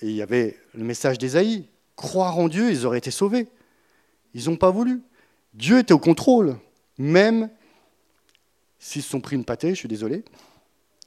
[0.00, 3.48] et il y avait le message d'Ésaïe, croire en Dieu, ils auraient été sauvés.
[4.34, 5.02] Ils n'ont pas voulu.
[5.54, 6.56] Dieu était au contrôle,
[6.98, 7.50] même
[8.78, 10.24] s'ils se sont pris une pâtée, je suis désolé.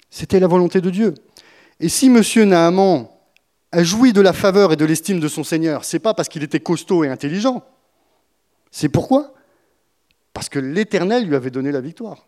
[0.10, 1.14] C'était la volonté de Dieu.
[1.80, 2.22] Et si M.
[2.48, 3.10] Naaman
[3.72, 6.44] a joui de la faveur et de l'estime de son Seigneur, c'est pas parce qu'il
[6.44, 7.66] était costaud et intelligent.
[8.72, 9.34] C'est pourquoi?
[10.32, 12.28] Parce que l'Éternel lui avait donné la victoire.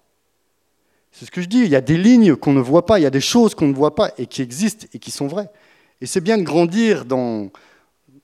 [1.11, 3.03] C'est ce que je dis, il y a des lignes qu'on ne voit pas, il
[3.03, 5.49] y a des choses qu'on ne voit pas et qui existent et qui sont vraies.
[6.01, 7.49] Et c'est bien de grandir dans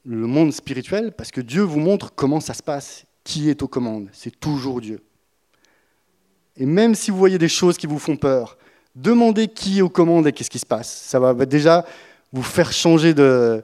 [0.05, 3.67] le monde spirituel parce que Dieu vous montre comment ça se passe, qui est aux
[3.67, 4.09] commandes.
[4.11, 5.01] C'est toujours Dieu.
[6.57, 8.57] Et même si vous voyez des choses qui vous font peur,
[8.95, 10.91] demandez qui est aux commandes et qu'est-ce qui se passe.
[10.91, 11.85] Ça va déjà
[12.31, 13.63] vous faire changer de,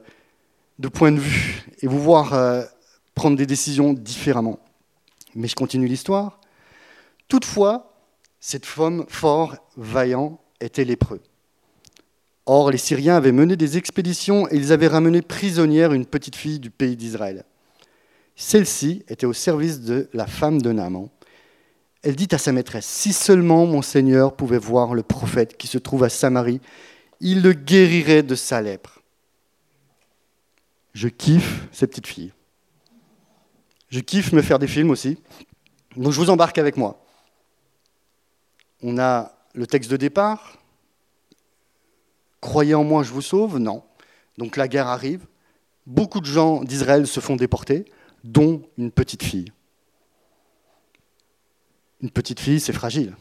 [0.92, 2.62] point de vue et vous voir euh,
[3.14, 4.58] prendre des décisions différemment.
[5.34, 6.40] Mais je continue l'histoire.
[7.28, 7.89] Toutefois,
[8.40, 11.20] cette femme fort vaillant était lépreux.
[12.46, 16.58] Or, les Syriens avaient mené des expéditions et ils avaient ramené prisonnière une petite fille
[16.58, 17.44] du pays d'Israël.
[18.34, 21.10] Celle-ci était au service de la femme de Naaman.
[22.02, 25.76] Elle dit à sa maîtresse, Si seulement mon Seigneur pouvait voir le prophète qui se
[25.76, 26.60] trouve à Samarie,
[27.20, 29.02] il le guérirait de sa lèpre.
[30.94, 32.32] Je kiffe ces petites filles.
[33.90, 35.18] Je kiffe me faire des films aussi.
[35.96, 37.04] Donc je vous embarque avec moi.
[38.82, 40.58] On a le texte de départ.
[42.40, 43.82] Croyez en moi, je vous sauve Non.
[44.38, 45.26] Donc la guerre arrive.
[45.86, 47.84] Beaucoup de gens d'Israël se font déporter,
[48.24, 49.52] dont une petite fille.
[52.00, 53.16] Une petite fille, c'est fragile.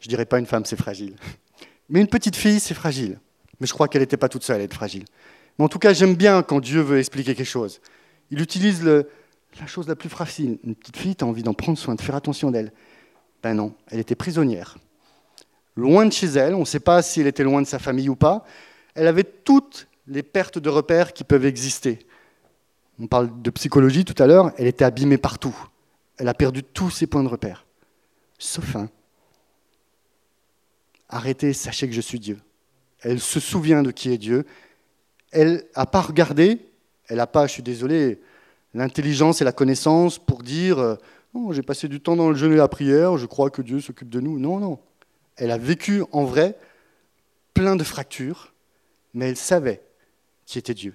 [0.00, 1.16] Je dirais pas une femme, c'est fragile.
[1.88, 3.18] Mais une petite fille, c'est fragile.
[3.60, 5.04] Mais je crois qu'elle n'était pas toute seule à être fragile.
[5.58, 7.80] Mais en tout cas, j'aime bien quand Dieu veut expliquer quelque chose.
[8.30, 10.58] Il utilise la chose la plus fragile.
[10.64, 12.72] Une petite fille, tu as envie d'en prendre soin, de faire attention d'elle.
[13.44, 14.78] Ben non, elle était prisonnière.
[15.76, 18.08] Loin de chez elle, on ne sait pas si elle était loin de sa famille
[18.08, 18.44] ou pas.
[18.94, 21.98] Elle avait toutes les pertes de repères qui peuvent exister.
[22.98, 25.54] On parle de psychologie tout à l'heure, elle était abîmée partout.
[26.16, 27.66] Elle a perdu tous ses points de repère.
[28.38, 28.88] Sauf un,
[31.08, 32.40] Arrêtez, sachez que je suis Dieu.
[33.00, 34.46] Elle se souvient de qui est Dieu
[35.34, 36.60] elle n'a pas regardé,
[37.08, 38.20] elle n'a pas, je suis désolé,
[38.72, 40.94] l'intelligence et la connaissance pour dire euh,
[41.50, 44.08] j'ai passé du temps dans le jeûne et la prière, je crois que Dieu s'occupe
[44.08, 44.38] de nous.
[44.38, 44.78] Non, non.
[45.36, 46.56] Elle a vécu en vrai
[47.54, 48.54] plein de fractures,
[49.14, 49.82] mais elle savait
[50.46, 50.94] qui était Dieu.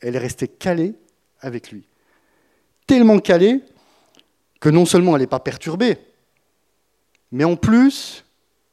[0.00, 0.94] Elle est restée calée
[1.40, 1.86] avec lui.
[2.86, 3.62] Tellement calée
[4.60, 5.98] que non seulement elle n'est pas perturbée,
[7.30, 8.24] mais en plus,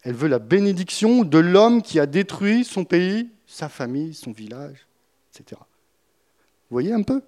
[0.03, 4.87] elle veut la bénédiction de l'homme qui a détruit son pays, sa famille, son village,
[5.33, 5.59] etc.
[6.69, 7.21] Vous voyez un peu?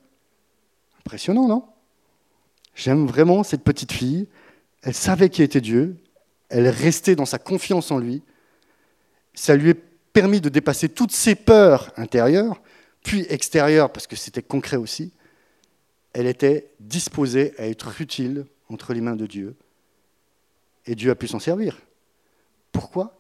[1.00, 1.66] Impressionnant, non?
[2.78, 4.28] J'aime vraiment cette petite fille.
[4.84, 5.98] Elle savait qui était Dieu.
[6.50, 8.22] Elle restait dans sa confiance en lui.
[9.34, 9.74] Ça lui a
[10.14, 12.62] permis de dépasser toutes ses peurs intérieures,
[13.04, 15.12] puis extérieures, parce que c'était concret aussi.
[16.14, 19.56] Elle était disposée à être utile entre les mains de Dieu.
[20.86, 21.80] Et Dieu a pu s'en servir.
[22.72, 23.20] Pourquoi?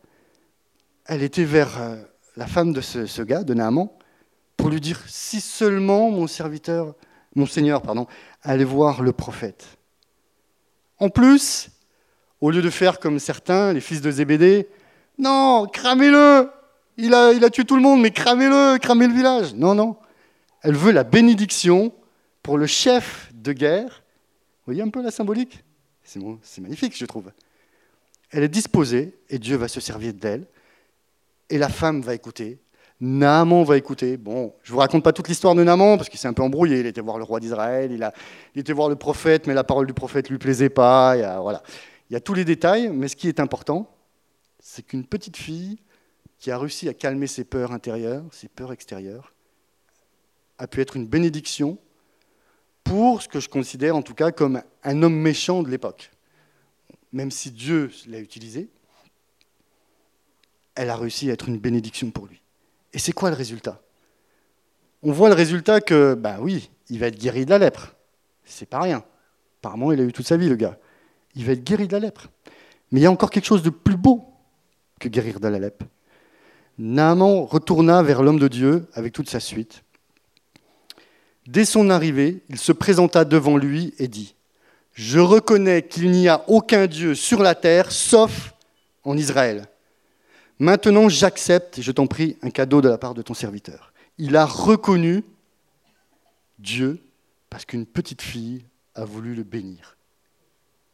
[1.06, 1.98] Elle était vers euh,
[2.36, 3.90] la femme de ce, gars, de Naaman,
[4.56, 6.96] pour lui dire si seulement mon serviteur,
[7.38, 8.08] mon Seigneur, pardon,
[8.42, 9.66] allait voir le prophète.
[11.00, 11.70] En plus,
[12.42, 14.68] au lieu de faire comme certains, les fils de Zébédée,
[15.18, 16.50] non, cramez-le
[16.98, 19.54] il a, il a tué tout le monde, mais cramez-le, cramez le village.
[19.54, 19.96] Non, non.
[20.62, 21.94] Elle veut la bénédiction
[22.42, 24.04] pour le chef de guerre.
[24.66, 25.64] Vous voyez un peu la symbolique?
[26.04, 27.32] C'est magnifique, je trouve.
[28.32, 30.48] Elle est disposée et Dieu va se servir d'elle.
[31.50, 32.60] Et la femme va écouter.
[33.00, 34.18] Naaman va écouter.
[34.18, 36.80] Bon, je vous raconte pas toute l'histoire de Naaman parce qu'il s'est un peu embrouillé.
[36.80, 38.14] Il était voir le roi d'Israël, il, a,
[38.56, 41.16] il était voir le prophète, mais la parole du prophète ne lui plaisait pas.
[41.16, 41.62] Il y, a, voilà.
[42.10, 43.90] il y a tous les détails, mais ce qui est important,
[44.60, 45.78] c'est qu'une petite fille
[46.40, 49.34] qui a réussi à calmer ses peurs intérieures, ses peurs extérieures,
[50.58, 51.78] a pu être une bénédiction
[52.84, 56.12] pour ce que je considère en tout cas comme un homme méchant de l'époque
[57.12, 58.70] même si Dieu l'a utilisée,
[60.76, 62.42] elle a réussi à être une bénédiction pour lui.
[62.94, 63.82] Et c'est quoi le résultat?
[65.04, 67.96] On voit le résultat que, ben oui, il va être guéri de la lèpre.
[68.44, 69.04] C'est pas rien.
[69.60, 70.78] Apparemment, il a eu toute sa vie, le gars.
[71.36, 72.28] Il va être guéri de la lèpre.
[72.92, 74.26] Mais il y a encore quelque chose de plus beau
[75.00, 75.86] que guérir de la lèpre.
[76.78, 79.84] Naaman retourna vers l'homme de Dieu avec toute sa suite.
[81.48, 84.36] Dès son arrivée, il se présenta devant lui et dit
[84.94, 88.56] je reconnais qu'il n'y a aucun Dieu sur la terre sauf
[89.04, 89.68] en Israël.
[90.60, 93.94] Maintenant, j'accepte, je t'en prie, un cadeau de la part de ton serviteur.
[94.18, 95.24] Il a reconnu
[96.58, 97.00] Dieu
[97.50, 99.98] parce qu'une petite fille a voulu le bénir.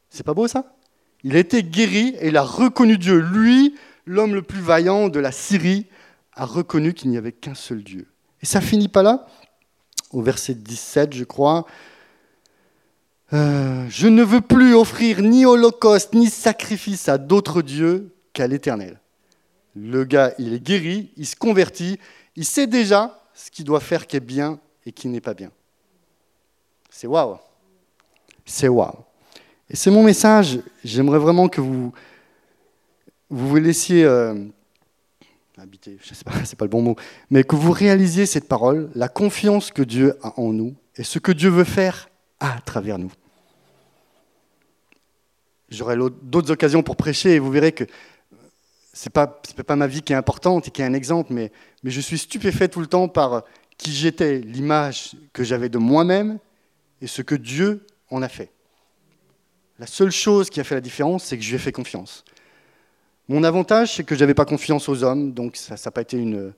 [0.10, 0.76] C'est pas beau ça?
[1.24, 3.20] Il a été guéri et il a reconnu Dieu.
[3.20, 5.88] Lui, l'homme le plus vaillant de la Syrie,
[6.36, 8.08] a reconnu qu'il n'y avait qu'un seul Dieu.
[8.42, 9.26] Et ça finit pas là?
[10.12, 11.66] Au verset 17, je crois,
[13.32, 19.00] euh, je ne veux plus offrir ni holocauste ni sacrifice à d'autres dieux qu'à l'Éternel.
[19.76, 22.00] Le gars, il est guéri, il se convertit,
[22.36, 25.52] il sait déjà ce qu'il doit faire qui est bien et qui n'est pas bien.
[26.90, 27.38] C'est waouh.
[28.46, 28.94] C'est waouh.
[29.70, 30.60] Et c'est mon message.
[30.84, 31.92] J'aimerais vraiment que vous
[33.30, 34.36] vous, laissiez euh,
[35.58, 36.96] habiter, je sais pas, c'est pas le bon mot,
[37.32, 41.18] mais que vous réalisiez cette parole, la confiance que Dieu a en nous et ce
[41.18, 42.10] que Dieu veut faire
[42.40, 43.12] à travers nous.
[45.70, 47.86] J'aurai d'autres occasions pour prêcher et vous verrez que
[48.94, 51.52] ce n'est pas, pas ma vie qui est importante et qui est un exemple, mais,
[51.84, 53.44] mais je suis stupéfait tout le temps par
[53.78, 56.38] qui j'étais, l'image que j'avais de moi-même
[57.02, 58.52] et ce que Dieu en a fait.
[59.80, 62.24] La seule chose qui a fait la différence, c'est que je lui ai fait confiance.
[63.28, 66.18] Mon avantage, c'est que je n'avais pas confiance aux hommes, donc ça n'a pas été
[66.18, 66.54] une,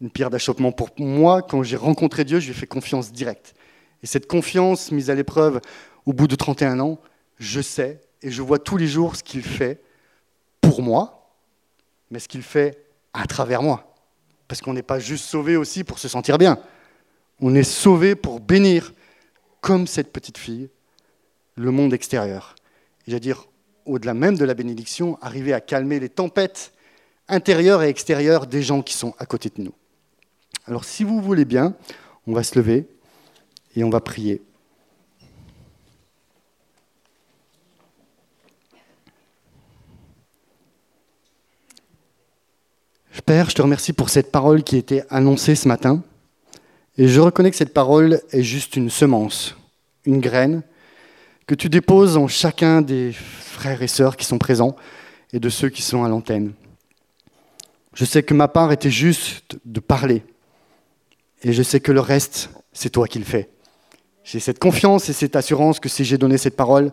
[0.00, 1.42] une pierre d'achoppement pour moi.
[1.42, 3.54] Quand j'ai rencontré Dieu, je lui ai fait confiance directe.
[4.02, 5.60] Et cette confiance mise à l'épreuve
[6.06, 6.98] au bout de 31 ans,
[7.38, 9.82] je sais et je vois tous les jours ce qu'il fait
[10.60, 11.21] pour moi,
[12.12, 12.84] mais ce qu'il fait
[13.14, 13.94] à travers moi.
[14.46, 16.58] Parce qu'on n'est pas juste sauvé aussi pour se sentir bien.
[17.40, 18.92] On est sauvé pour bénir,
[19.62, 20.68] comme cette petite fille,
[21.56, 22.54] le monde extérieur.
[23.06, 23.46] Et j'allais dire,
[23.86, 26.72] au-delà même de la bénédiction, arriver à calmer les tempêtes
[27.28, 29.74] intérieures et extérieures des gens qui sont à côté de nous.
[30.66, 31.74] Alors si vous voulez bien,
[32.26, 32.86] on va se lever
[33.74, 34.42] et on va prier.
[43.20, 46.02] Père, je te remercie pour cette parole qui a été annoncée ce matin.
[46.96, 49.54] Et je reconnais que cette parole est juste une semence,
[50.06, 50.62] une graine,
[51.46, 54.74] que tu déposes en chacun des frères et sœurs qui sont présents
[55.32, 56.52] et de ceux qui sont à l'antenne.
[57.94, 60.24] Je sais que ma part était juste de parler.
[61.42, 63.50] Et je sais que le reste, c'est toi qui le fais.
[64.24, 66.92] J'ai cette confiance et cette assurance que si j'ai donné cette parole,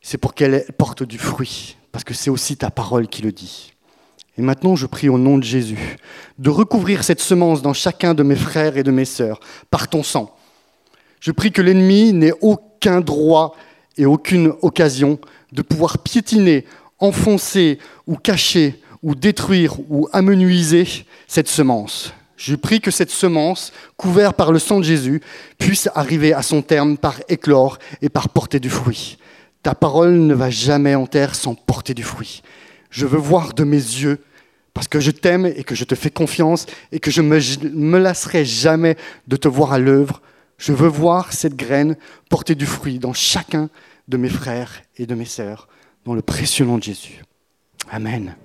[0.00, 3.72] c'est pour qu'elle porte du fruit, parce que c'est aussi ta parole qui le dit.
[4.38, 5.96] Et maintenant, je prie au nom de Jésus
[6.38, 10.04] de recouvrir cette semence dans chacun de mes frères et de mes sœurs par ton
[10.04, 10.34] sang.
[11.20, 13.56] Je prie que l'ennemi n'ait aucun droit
[13.96, 15.18] et aucune occasion
[15.50, 16.64] de pouvoir piétiner,
[17.00, 20.86] enfoncer ou cacher ou détruire ou amenuiser
[21.26, 22.12] cette semence.
[22.36, 25.20] Je prie que cette semence, couverte par le sang de Jésus,
[25.58, 29.18] puisse arriver à son terme par éclore et par porter du fruit.
[29.64, 32.42] Ta parole ne va jamais en terre sans porter du fruit.
[32.90, 34.20] Je veux voir de mes yeux,
[34.78, 37.98] parce que je t'aime et que je te fais confiance et que je ne me,
[37.98, 40.22] lasserai jamais de te voir à l'œuvre.
[40.56, 41.96] Je veux voir cette graine
[42.30, 43.70] porter du fruit dans chacun
[44.06, 45.66] de mes frères et de mes sœurs,
[46.04, 47.24] dans le précieux nom de Jésus.
[47.90, 48.36] Amen.